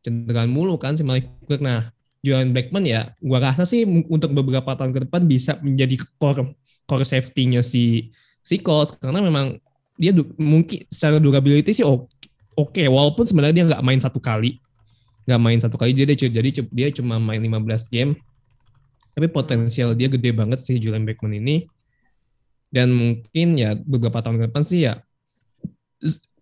[0.06, 1.58] Cenderaan mulu kan si Malik Hooker.
[1.58, 1.90] Nah,
[2.22, 6.54] Julian Blackman ya, gua rasa sih untuk beberapa tahun ke depan bisa menjadi core
[6.86, 8.14] core safety-nya si
[8.46, 8.94] si Colts.
[8.94, 9.58] Karena memang
[9.98, 12.06] dia du- mungkin secara durability sih oke,
[12.54, 14.62] oke, walaupun sebenarnya dia nggak main satu kali,
[15.26, 18.14] nggak main satu kali jadi jadi dia cuma main 15 game,
[19.16, 21.66] tapi potensial dia gede banget sih Julian Blackman ini.
[22.70, 25.00] Dan mungkin ya beberapa tahun ke depan sih ya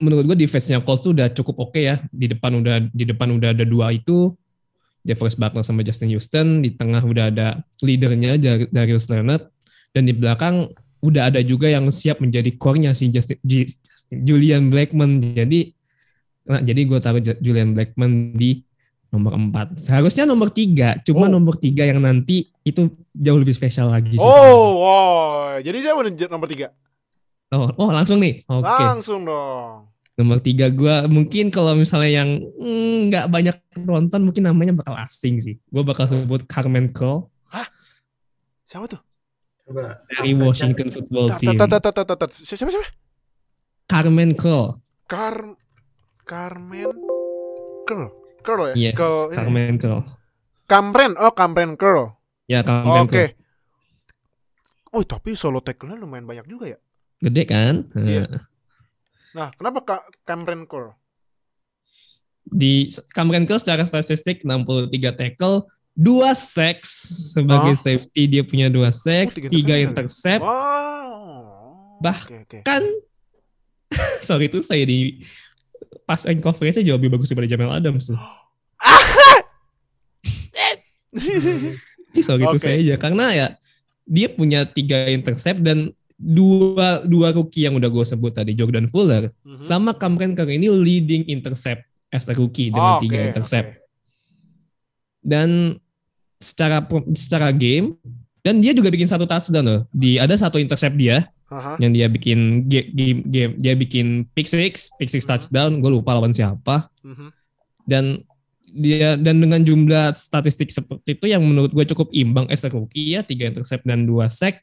[0.03, 2.03] menurut gue defense-nya Colts tuh udah cukup oke ya.
[2.11, 4.35] Di depan udah di depan udah ada dua itu
[5.05, 8.41] DeForest Buckner sama Justin Houston, di tengah udah ada leadernya
[8.73, 9.53] Darius Leonard
[9.93, 10.73] dan di belakang
[11.05, 13.37] udah ada juga yang siap menjadi core-nya si Justin,
[14.25, 15.21] Julian Blackmon.
[15.21, 15.77] Jadi
[16.49, 18.65] nah, jadi gue taruh Ju- Julian Blackmon di
[19.13, 19.79] nomor 4.
[19.79, 21.39] Seharusnya nomor 3, cuma Oh.
[21.39, 24.25] nomor 3 yang nanti itu jauh lebih spesial lagi sih.
[24.25, 25.61] Oh, wow.
[25.63, 26.67] Jadi siapa nih nomor 3?
[27.55, 28.43] Oh, oh langsung nih.
[28.51, 28.83] Oke.
[28.83, 29.89] Langsung dong.
[30.15, 35.39] Nomor tiga gue mungkin kalau misalnya yang mm, nggak banyak nonton mungkin namanya bakal asing
[35.43, 35.59] sih.
[35.71, 37.35] Gue bakal sebut Carmen Cole
[38.75, 39.01] Siapa tuh?
[39.65, 40.03] Coba.
[40.11, 41.55] dari Washington Football Team.
[41.57, 42.89] Siapa siapa?
[43.87, 44.83] Carmen Cole.
[45.07, 45.55] Car
[46.27, 46.91] Carmen
[47.87, 48.09] Curl.
[48.43, 48.91] Curl ya?
[48.91, 49.37] Yes, Curl, ini.
[49.39, 50.03] Carmen Cole.
[50.67, 51.13] Camren.
[51.23, 52.19] Oh, Camren Curl.
[52.51, 53.15] Ya Oh, Carmen Oke.
[53.15, 53.33] Cole.
[54.95, 56.79] Oh, tapi solo tackle-nya lumayan banyak juga ya.
[57.25, 57.75] Gede kan?
[57.91, 58.25] Nah, Iya.
[59.33, 60.95] Nah, kenapa Ka- Camren Curl?
[62.45, 66.91] Di Cameron Cole secara statistik 63 tackle, 2 sacks
[67.33, 67.81] sebagai Oh.
[67.81, 70.45] safety dia punya 2 sacks, Oh, tiga 3 intercept.
[70.45, 71.99] Wow.
[71.99, 72.59] Bah- Oke, oke.
[72.63, 72.85] Kan
[74.29, 75.25] sorry itu saya di
[76.05, 78.13] pass and coverage-nya jauh lebih bagus daripada Jamal Adams.
[78.13, 78.21] tuh.
[82.15, 82.63] Ih, sorry itu Oke.
[82.63, 83.47] saya aja karena ya
[84.05, 89.35] dia punya tiga intercept dan dua dua rookie yang udah gue sebut tadi Jordan Fuller
[89.43, 89.59] Mhm.
[89.61, 93.69] sama Cameron Curl ini leading intercept as a rookie dengan Oh, tiga oke, intercept
[95.21, 95.75] dan
[96.39, 96.85] secara
[97.17, 97.97] secara game
[98.45, 101.81] dan dia juga bikin satu touchdown loh di ada satu intercept dia Aha.
[101.81, 105.31] yang dia bikin ga- game game dia bikin pick six pick six Mhm.
[105.31, 107.29] touchdown gue lupa lawan siapa Mhm.
[107.89, 108.05] dan
[108.69, 113.15] dia dan dengan jumlah statistik seperti itu yang menurut gue cukup imbang as a rookie
[113.15, 114.61] ya tiga intercept dan dua sack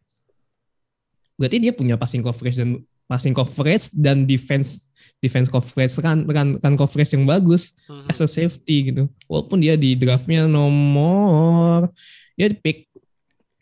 [1.42, 2.78] berarti dia punya passing coverage dan
[3.10, 8.06] passing coverage dan defense defense coverage kan kan, kan coverage yang bagus Mhm.
[8.08, 11.90] as a safety gitu walaupun dia di draftnya nomor
[12.38, 12.88] dia di pick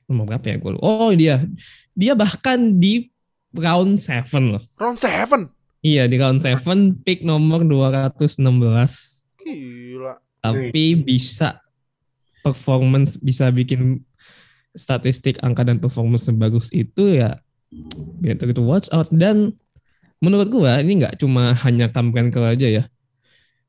[0.06, 1.36] nomor berapa ya gue oh dia
[1.96, 3.08] dia bahkan di
[3.52, 5.48] round 7 loh Round 7.
[5.82, 6.60] iya di round 7
[7.02, 10.14] pick nomor 216 Gila.
[10.40, 11.58] tapi bisa
[12.40, 14.00] performance bisa bikin
[14.72, 17.42] statistik angka dan performance sebagus itu ya
[18.20, 18.62] gitu gitu.
[18.66, 19.08] Watch out.
[19.10, 19.54] Dan
[20.20, 22.84] menurut gua ini nggak cuma hanya Cameron Curl aja ya.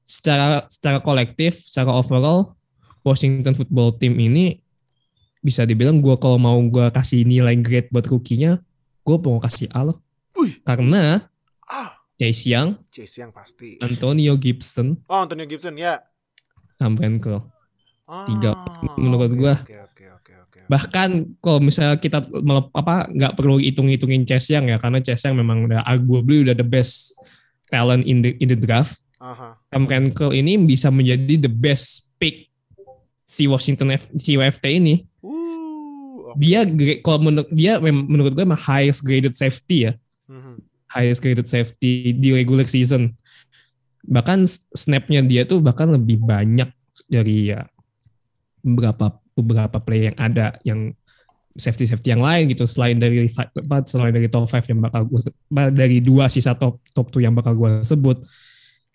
[0.03, 2.59] Secara secara kolektif secara overall
[3.07, 4.59] Washington Football Team ini
[5.41, 8.61] bisa dibilang gua kalau mau gua kasih nilai grade buat rookie-nya
[9.07, 9.99] gua mau kasih A loh.
[10.65, 11.25] Karena
[11.71, 13.79] Ah, Chase Young, Chase yang pasti.
[13.79, 16.03] Antonio Gibson, Oh, Antonio Gibson ya.
[16.81, 17.41] Cameron Curl
[18.11, 18.51] Ah, Tiga,
[18.99, 19.55] menurut oke, gua.
[19.63, 19.79] Oke.
[20.71, 25.43] Bahkan kalau misalnya kita melep- apa nggak perlu hitung-hitungin Chase Young ya karena Chase Young
[25.43, 27.18] memang udah arguably udah the best
[27.66, 28.95] talent in the in the draft.
[29.18, 29.59] Aha.
[29.66, 32.47] Cameron Curl ini bisa menjadi the best pick
[33.27, 35.03] si Washington F, si WFT ini.
[35.21, 36.31] Uh.
[36.39, 36.62] Dia
[37.03, 39.93] kalau menurut dia menurut gue emang highest graded safety ya,
[40.31, 40.55] Mhm.
[40.87, 43.18] highest graded safety di regular season.
[44.07, 46.71] Bahkan snapnya dia tuh bahkan lebih banyak
[47.11, 47.66] dari ya
[48.62, 50.93] beberapa beberapa play yang ada yang
[51.57, 53.26] safety safety yang lain gitu selain dari
[53.84, 55.20] selain dari top 5 yang bakal gue
[55.74, 58.22] dari dua sisa top top 2 yang bakal gue sebut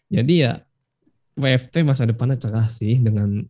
[0.08, 0.52] jadi ya
[1.36, 3.44] WFT masa depannya cerah sih dengan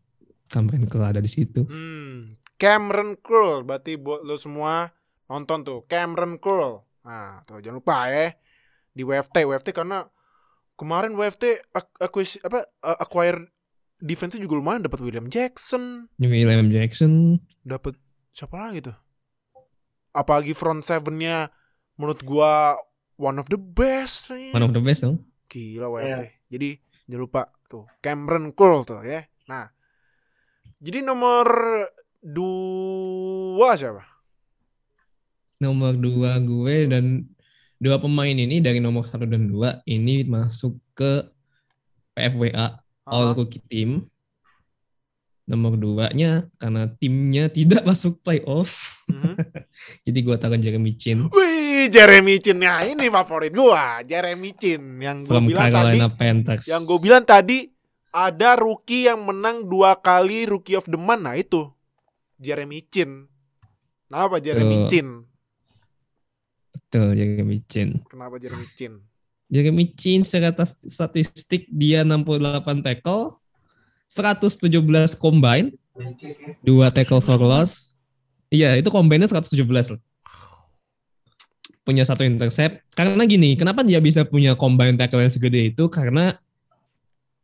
[0.50, 2.34] Cameron Curl ada di situ Hmm.
[2.56, 4.88] Cameron Curl berarti buat lo semua
[5.28, 6.80] nonton tuh Cameron Curl.
[7.04, 8.32] Nah, tuh jangan lupa ya
[8.90, 10.08] di WFT WFT karena
[10.74, 13.52] kemarin WFT ak- akuis apa acquire
[14.06, 17.98] defense juga lumayan dapat William Jackson, William Jackson dapat
[18.32, 18.98] siapa lagi tuh?
[20.14, 21.50] Apalagi front seven-nya
[21.98, 22.78] menurut gua
[23.18, 24.30] one of the best.
[24.30, 26.22] one of the best dong Gila WFT.
[26.54, 26.70] Jadi
[27.10, 29.26] jangan lupa tuh Cameron Curl tuh ya.
[29.50, 29.66] Nah,
[30.78, 31.50] jadi nomor
[32.22, 34.16] dua siapa?
[35.60, 37.26] nomor dua gue dan
[37.80, 41.24] dua pemain ini dari nomor satu dan dua ini masuk ke
[42.16, 44.10] PFWA All Rookie Team.
[45.46, 49.38] Nomor duanya karena timnya tidak masuk playoff, mhm.
[50.10, 55.22] jadi gue taruh Jeremy Chin Wih, Jeremy Chin ya ini favorit gua, Jeremy Chin yang
[55.22, 56.66] gue from bilang tadi, Carolina Panthers.
[56.66, 57.70] yang gue bilang tadi
[58.10, 61.70] ada rookie yang menang dua kali Rookie of the Month, nah itu
[62.42, 63.30] Jeremy Chin.
[64.10, 64.90] Kenapa Jeremy Tuh.
[64.90, 65.08] Chin?
[66.74, 67.90] Betul, Jeremy Chin.
[68.08, 69.04] Kenapa Jeremy Chin?
[69.50, 73.38] Jeremy Chin secara statistik dia 68 tackle,
[74.10, 75.74] 117 combine,
[76.66, 77.98] dua tackle for loss.
[78.50, 79.62] Iya, itu combine-nya 117
[79.94, 80.02] loh.
[81.86, 82.82] Punya satu intercept.
[82.98, 85.86] Karena gini, kenapa dia bisa punya combine tackle yang segede itu?
[85.90, 86.34] Karena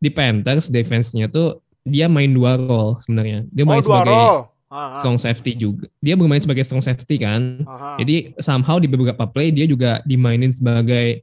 [0.02, 3.46] di Panthers defense-nya tuh dia main dua role sebenarnya.
[3.54, 4.26] Dia Oh, main dua sebagai
[4.72, 5.86] strong safety juga.
[6.02, 7.62] Dia bermain sebagai strong safety kan.
[7.70, 7.96] ah, ah.
[8.02, 11.22] Jadi somehow di beberapa play dia juga dimainin sebagai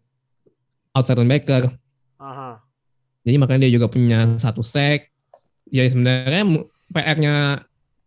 [0.99, 1.70] outside linebacker.
[2.18, 2.55] Ah, ah.
[3.22, 5.09] Jadi makanya dia juga punya satu sack.
[5.68, 7.34] Ya sebenarnya PR-nya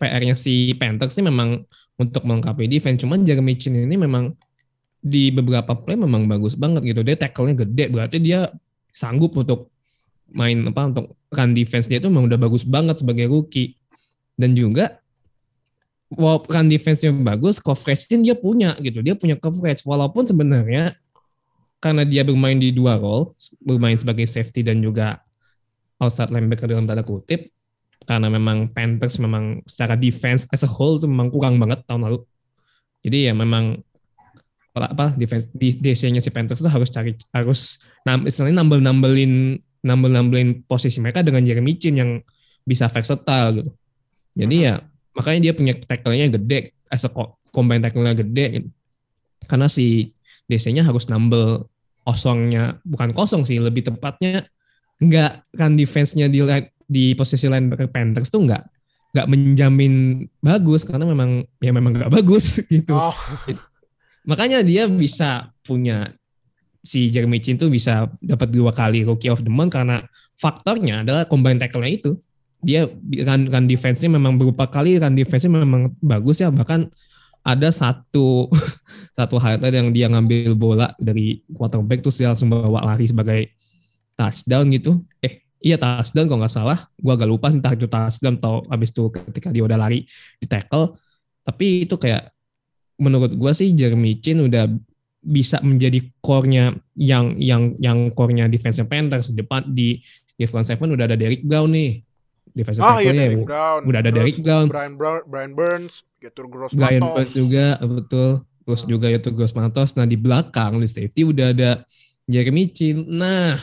[0.01, 1.63] PR-nya si Panthers ini memang
[1.95, 3.05] untuk melengkapi defense.
[3.05, 4.33] Cuman Jeremy Chin ini memang
[5.01, 7.01] di beberapa play memang bagus banget gitu.
[7.05, 8.49] Dia tackle-nya gede, berarti dia
[8.91, 9.71] sanggup untuk
[10.31, 13.75] main apa untuk run defense dia itu memang udah bagus banget sebagai rookie
[14.39, 14.99] dan juga
[16.11, 20.95] walaupun run defense-nya bagus coverage dia punya gitu dia punya coverage walaupun sebenarnya
[21.81, 25.19] karena dia bermain di dua role bermain sebagai safety dan juga
[25.97, 27.49] outside linebacker dalam tanda kutip
[28.05, 32.21] karena memang Panthers memang secara defense as a whole itu memang kurang banget tahun lalu
[33.01, 33.81] jadi ya memang
[34.71, 40.11] apa defense di DC-nya si Panthers itu harus cari harus nam, istilahnya nambel nambelin nambel
[40.13, 42.11] nambelin posisi mereka dengan Jeremy Chin yang
[42.63, 43.71] bisa versatile gitu.
[44.37, 44.79] Jadi ya
[45.11, 47.11] makanya dia punya tackle-nya gede, as a
[47.51, 48.69] combine tackle-nya gede gitu.
[49.43, 50.15] Karena si
[50.47, 51.67] DC-nya harus nambel
[52.01, 54.45] kosongnya, bukan kosong sih, lebih tepatnya
[55.01, 56.45] nggak kan defense-nya di
[56.85, 58.63] di posisi lain Panthers tuh nggak
[59.11, 62.95] nggak menjamin bagus karena memang ya memang nggak bagus gitu.
[62.95, 63.15] Oh.
[64.23, 66.13] Makanya dia bisa punya
[66.81, 70.01] si Jeremy Chin tuh bisa dapat dua kali Rookie of the Month karena
[70.37, 72.11] faktornya adalah combine tackle-nya itu.
[72.61, 72.85] Dia
[73.25, 76.93] kan kan defense-nya memang berupa kali kan defense-nya memang bagus ya bahkan
[77.41, 78.49] ada satu
[79.17, 83.53] satu highlight yang dia ngambil bola dari quarterback terus dia langsung bawa lari sebagai
[84.13, 85.01] touchdown gitu.
[85.21, 86.79] Eh, iya touchdown kalau nggak salah.
[87.01, 90.05] Gua agak lupa entah itu touchdown atau habis itu ketika dia udah lari
[90.37, 90.97] di tackle.
[91.41, 92.29] Tapi itu kayak
[93.01, 94.69] menurut gue sih Jeremy Chin udah
[95.21, 100.01] bisa menjadi core-nya yang yang yang core-nya defensive Panthers depan di
[100.37, 102.01] di front seven udah ada Derrick Brown nih
[102.53, 103.81] defensive oh, iya, Derrick Brown.
[103.85, 108.81] udah ada Derrick Brown Brian, Brown, Brian Burns Getur Gross Brian Burns juga betul terus
[108.85, 108.89] hmm.
[108.93, 111.81] juga itu Gross Matos nah di belakang di safety udah ada
[112.29, 113.57] Jeremy Chin nah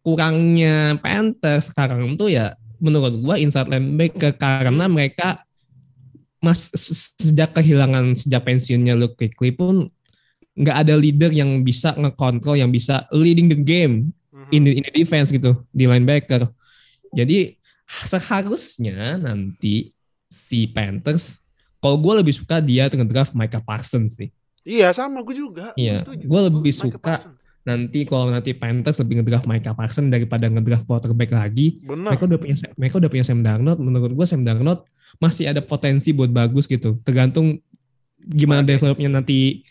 [0.00, 5.36] kurangnya Panthers sekarang tuh ya menurut gua inside linebacker karena mereka
[6.40, 6.72] mas
[7.20, 9.92] sejak kehilangan sejak pensiunnya Luke Kuechly pun
[10.56, 14.52] nggak ada leader yang bisa ngekontrol yang bisa leading the game mm-hmm.
[14.56, 16.48] in, the, in the defense gitu di linebacker.
[17.12, 17.52] Jadi
[17.84, 19.92] seharusnya nanti
[20.26, 21.45] si Panthers
[21.78, 24.28] kalau gue lebih suka dia ngedraft Micah Parsons sih.
[24.66, 25.70] Iya sama gue juga.
[25.78, 30.46] Iya, gue lebih Micah suka Parsons nanti kalau nanti Panthers lebih ngedraft Micah Parsons daripada
[30.46, 31.82] ngedraft quarterback lagi.
[31.82, 32.14] Bener.
[32.14, 33.82] Mereka udah punya mereka udah punya Sam Darnold.
[33.82, 34.86] Menurut gue Sam Darnold
[35.18, 37.02] masih ada potensi buat bagus gitu.
[37.02, 37.58] Tergantung
[38.22, 39.66] gimana White developnya nanti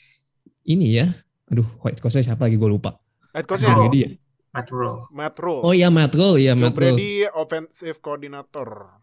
[0.67, 1.15] ini ya.
[1.47, 2.99] Aduh, white coachnya siapa lagi gue lupa.
[3.31, 4.09] White coachnya dia.
[4.51, 4.99] Matt Rule.
[5.15, 5.61] Matt Rule.
[5.63, 6.99] Oh iya Matt Rule, iya Matt Rule.
[6.99, 8.99] Brady offensive coordinator.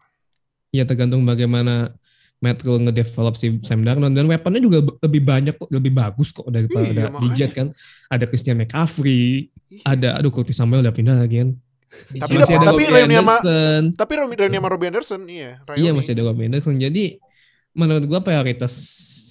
[0.69, 1.97] Iya tergantung bagaimana
[2.43, 4.11] Matt Rule ngedevelop si Sam Darnold.
[4.11, 7.71] Dan weaponnya juga lebih banyak kok lebih bagus kok daripada iya, di kan?
[8.11, 9.79] Ada Christian McCaffrey iya.
[9.87, 11.49] ada aduh Curtis Samuel udah pindah lagi kan?
[11.93, 13.83] Tapi masih ada tapi Robbie Anderson.
[13.93, 15.79] tapi Robbie sama Robbie Anderson iya Rayoni.
[15.85, 16.75] iya masih ada Robbie Anderson.
[16.75, 17.03] Jadi
[17.73, 18.73] menurut gua prioritas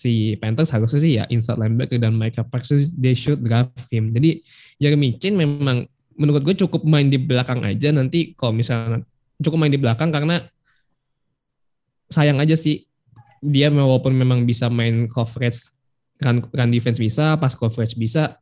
[0.03, 4.09] si Panthers harusnya sih ya inside linebacker dan Micah Parsons they should draft him.
[4.11, 4.41] Jadi
[4.81, 5.85] Jeremy Chin memang
[6.17, 9.01] menurut gue cukup main di belakang aja nanti kalau misalnya
[9.41, 10.45] cukup main di belakang karena
[12.13, 12.85] sayang aja sih
[13.43, 15.67] dia walaupun memang bisa main coverage
[16.23, 18.39] run, run defense bisa, pas coverage bisa.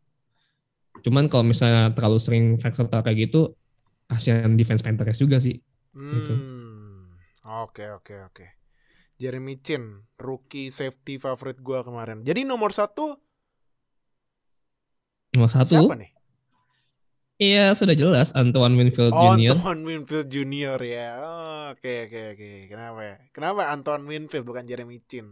[1.00, 3.56] Cuman kalau misalnya terlalu sering versatile kayak gitu,
[4.04, 5.56] kasihan defense Panthers juga sih.
[5.96, 6.34] Gitu.
[6.36, 7.16] Hmm.
[7.64, 8.46] Oke oke oke.
[9.20, 12.24] Jeremy Chin, rookie safety favorit gue kemarin.
[12.24, 13.16] Jadi nomor satu.
[15.36, 15.76] Nomor satu.
[15.76, 16.19] Siapa nih?
[17.40, 19.56] Iya sudah jelas Antoine Winfield oh, Jr.
[19.56, 20.76] Antoine Winfield Jr.
[20.84, 21.10] ya.
[21.72, 22.48] Oke oke oke.
[22.68, 23.00] Kenapa?
[23.00, 23.16] Ya?
[23.32, 25.24] Kenapa Antoine Winfield bukan Jeremy Chin?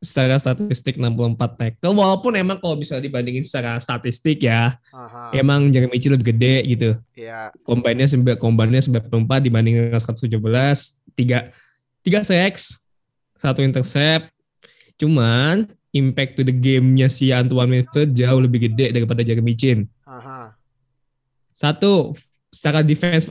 [0.00, 5.32] Secara statistik 64 tackle, walaupun emang kalau bisa dibandingin secara statistik ya, Aha.
[5.36, 6.90] emang Jeremy Chin lebih gede gitu.
[7.16, 7.52] Iya.
[7.64, 9.08] Kombinnya sampai kombinnya 94
[9.44, 10.36] dibanding 117,
[11.16, 11.52] 3
[12.04, 12.88] 3 sacks,
[13.40, 14.32] satu intercept.
[15.00, 19.90] Cuman impact to the game-nya si Antoine Winfield jauh lebih gede daripada Jeremy Chin.
[20.06, 20.54] Aha.
[21.50, 22.14] Satu,
[22.48, 23.28] secara defense,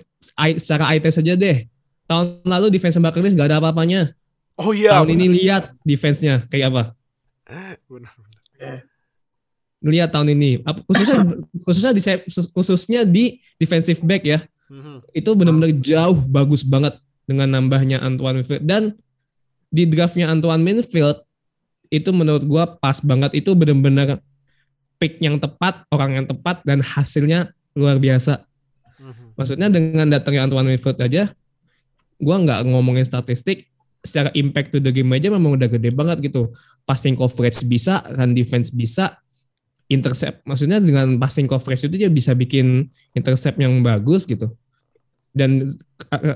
[0.59, 1.65] secara IT saja deh.
[2.09, 4.11] Tahun lalu defense Buccaneers gak ada apa-apanya.
[4.59, 4.99] Oh iya.
[4.99, 5.17] Tahun benar.
[5.23, 6.83] ini lihat defense-nya kayak apa.
[7.87, 8.11] Benar,
[9.79, 11.23] Lihat tahun ini, khususnya
[11.63, 12.01] khususnya di
[12.51, 14.43] khususnya di defensive back ya.
[14.67, 14.97] Mm-hmm.
[15.15, 18.83] Itu benar-benar jauh bagus banget dengan nambahnya Antoine Winfield dan
[19.71, 21.23] di draftnya Antoine Winfield
[21.89, 23.33] itu menurut gue pas banget.
[23.37, 24.21] Itu bener-bener
[25.01, 28.45] pick yang tepat orang yang tepat dan hasilnya luar biasa.
[28.99, 29.39] Mhm.
[29.39, 31.31] maksudnya dengan datangnya Antoine Winfield aja
[32.19, 33.71] gue nggak ngomongin statistik.
[33.99, 36.51] Secara impact to the game aja memang udah gede banget gitu.
[36.87, 39.19] Passing coverage bisa run defense bisa
[39.91, 40.43] intercept.
[40.47, 44.55] Maksudnya dengan passing coverage itu dia bisa bikin intercept yang bagus gitu.
[45.35, 45.67] Dan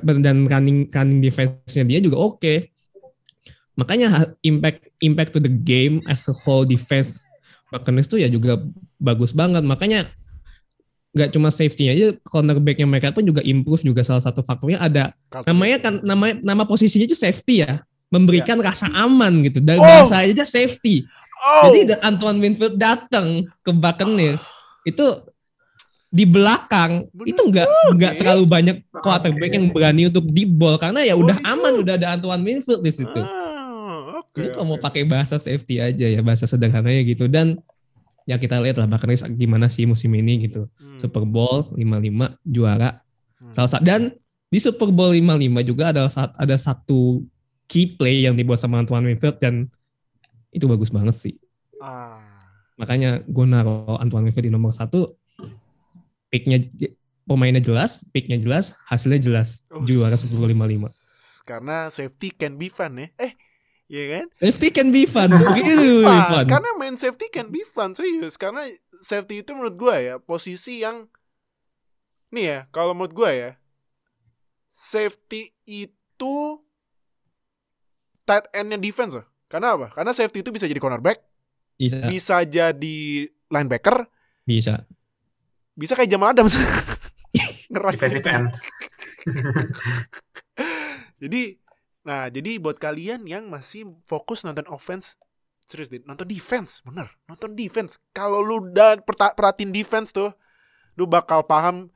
[0.04, 2.40] dan running running defense-nya dia juga oke.
[2.40, 2.58] Okay.
[3.74, 7.28] makanya impact impact to the game as a whole defense
[7.68, 8.62] Buccaneers tuh ya juga
[8.98, 9.66] bagus banget.
[9.66, 10.06] Makanya
[11.14, 15.14] nggak cuma safety aja cornerbacknya mereka pun juga improve juga salah satu faktornya ada
[15.46, 19.86] namanya kan namanya nama posisinya aja safety ya memberikan rasa aman gitu dan Oh.
[19.86, 21.06] bahasa aja safety
[21.38, 21.70] Oh.
[21.70, 24.50] jadi Antoine Winfield datang ke Buccaneers
[24.90, 25.06] itu
[26.10, 29.58] di belakang Bener itu nggak nggak terlalu banyak quarterback Oke.
[29.58, 32.90] yang berani untuk di ball karena ya udah Boleh aman udah ada Antoine Winfield di
[32.94, 33.18] situ.
[33.22, 33.43] Ah,
[34.34, 37.62] oke, Ini kalau mau pakai bahasa safety aja ya bahasa sederhananya gitu dan
[38.26, 40.66] ya kita lihat lah Buccaneers gimana sih musim ini gitu.
[40.82, 40.98] Hmm.
[40.98, 43.06] Super Bowl 55 juara.
[43.38, 43.54] Hmm.
[43.54, 44.02] Salah satu dan
[44.50, 47.22] di Super Bowl 55 juga ada saat ada satu
[47.70, 49.70] key play yang dibuat sama Antoine Winfield dan
[50.50, 51.36] itu bagus banget sih.
[51.82, 52.22] Ah.
[52.78, 55.14] Makanya gue naruh Antoine Winfield di nomor satu.
[56.34, 56.66] Picknya
[57.30, 59.66] pemainnya jelas, picknya jelas, hasilnya jelas.
[59.70, 60.90] Oh, Juara Super Bowl 55.
[61.44, 63.08] Karena safety can be fun ya.
[63.20, 63.36] Eh,
[63.94, 64.26] iya kan?
[64.34, 65.30] Safety can be fun.
[65.30, 66.26] Really, really Fun.
[66.26, 66.46] fun.
[66.50, 68.36] Karena main safety can be fun serius.
[68.36, 68.66] Karena
[69.00, 71.08] safety itu menurut gua ya posisi yang
[72.30, 73.52] nih ya kalau menurut gua ya
[74.68, 76.36] safety itu
[78.26, 79.28] tight endnya defense loh.
[79.46, 79.94] Karena apa?
[79.94, 81.22] Karena safety itu bisa jadi cornerback,
[81.78, 84.10] Bisa, bisa jadi linebacker,
[84.42, 84.82] bisa.
[85.78, 86.58] bisa kayak Jamal Adams.
[87.70, 88.30] Ngeras defensive gitu.
[88.34, 88.50] end.
[91.24, 91.56] Jadi,
[92.04, 95.16] nah jadi buat kalian yang masih fokus nonton offense,
[95.68, 97.98] serius deh, nonton defense, bener, nonton defense.
[98.12, 100.36] Kalau lu udah perhatiin defense tuh,
[101.00, 101.90] lu bakal paham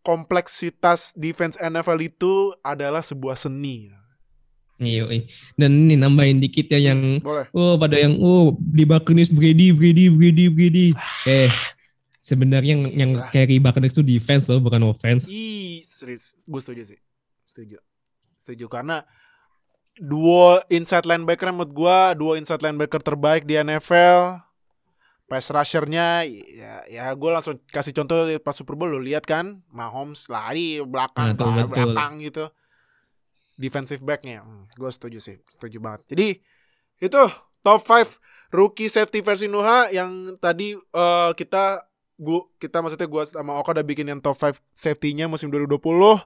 [0.00, 3.90] kompleksitas defense NFL itu adalah sebuah seni.
[4.76, 5.24] Iya, iya.
[5.56, 7.48] Dan ini nambahin dikit ya yang Boleh.
[7.56, 10.86] oh pada yang oh di Buccaneers Brady Brady Brady Brady.
[11.24, 11.48] Eh
[12.20, 15.32] sebenarnya yang yang carry Buccaneers itu defense loh bukan offense.
[15.32, 17.00] Ih, serius, gue setuju sih,
[17.48, 17.78] setuju,
[18.36, 19.06] setuju karena
[19.96, 24.44] duo inside linebacker menurut gua duo inside linebacker terbaik di NFL.
[25.26, 30.30] Pass rushernya ya ya gue langsung kasih contoh pas Super Bowl lu lihat kan Mahomes
[30.30, 31.66] lari belakang Nah, tuh, ke betul.
[31.66, 32.44] belakang gitu.
[33.58, 36.06] Defensive backnya, hmm, gue setuju sih, setuju banget.
[36.14, 36.28] Jadi
[37.02, 37.22] itu
[37.66, 38.22] top 5
[38.54, 41.82] rookie safety versi Nuha yang tadi eh, kita
[42.16, 46.22] gua kita maksudnya gua sama Oka udah bikin yang top 5 safety-nya musim 2020.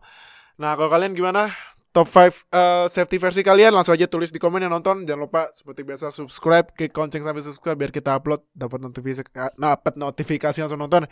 [0.60, 1.48] Nah, kalau kalian gimana?
[1.90, 5.02] Top 5 eh, safety versi kalian langsung aja tulis di komen yang nonton.
[5.02, 9.52] Jangan lupa seperti biasa subscribe, klik lonceng sampai subscribe biar kita upload dapat notifikasi eh,
[9.58, 11.10] dapat notifikasi langsung nonton.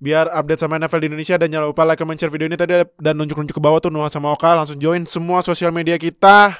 [0.00, 2.86] Biar update sama NFL di Indonesia dan jangan lupa like, comment, share video ini tadi
[3.02, 6.56] dan nunjuk-nunjuk ke bawah tuh Nuha sama Oka langsung join semua sosial media kita.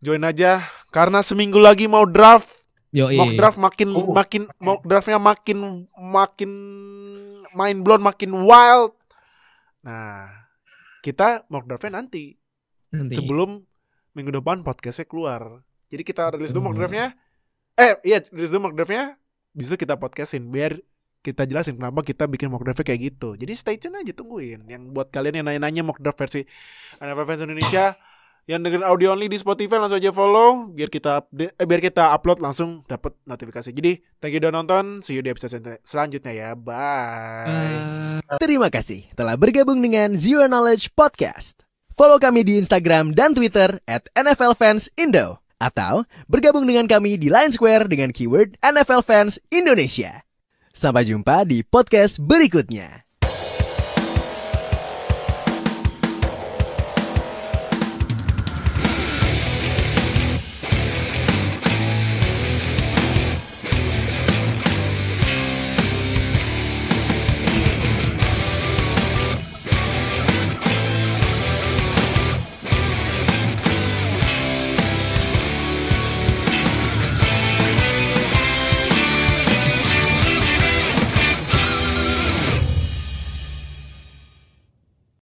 [0.00, 0.64] Join aja
[0.96, 6.50] karena seminggu lagi mau draft Yo mock draft makin Oh, makin mock draftnya makin makin
[7.52, 8.96] mind blown makin wild
[9.84, 10.48] nah
[11.04, 12.40] kita mock draftnya nanti
[12.92, 13.14] nanti.
[13.16, 13.64] sebelum
[14.16, 17.14] minggu depan podcastnya keluar jadi kita rilis dulu mock draftnya
[17.76, 19.20] eh iya rilis dulu mock draftnya
[19.56, 20.80] bisa kita podcastin biar
[21.24, 24.94] kita jelasin kenapa kita bikin mock draftnya kayak gitu jadi stay tune aja tungguin yang
[24.94, 26.46] buat kalian yang nanya-nanya mock draft versi
[27.02, 27.98] NFL Fans Indonesia
[28.46, 32.14] yang dengerin audio only di Spotify langsung aja follow biar kita update eh, biar kita
[32.14, 33.74] upload langsung dapat notifikasi.
[33.74, 36.50] Jadi thank you udah nonton, see you di episode selanjutnya ya.
[36.54, 38.22] Bye.
[38.38, 41.65] Terima kasih telah bergabung dengan Zero Knowledge Podcast.
[41.96, 45.40] Follow kami di Instagram dan Twitter at NFL Fans Indo.
[45.56, 50.20] Atau bergabung dengan kami di Line Square dengan keyword NFL Fans Indonesia.
[50.76, 53.05] Sampai jumpa di podcast berikutnya.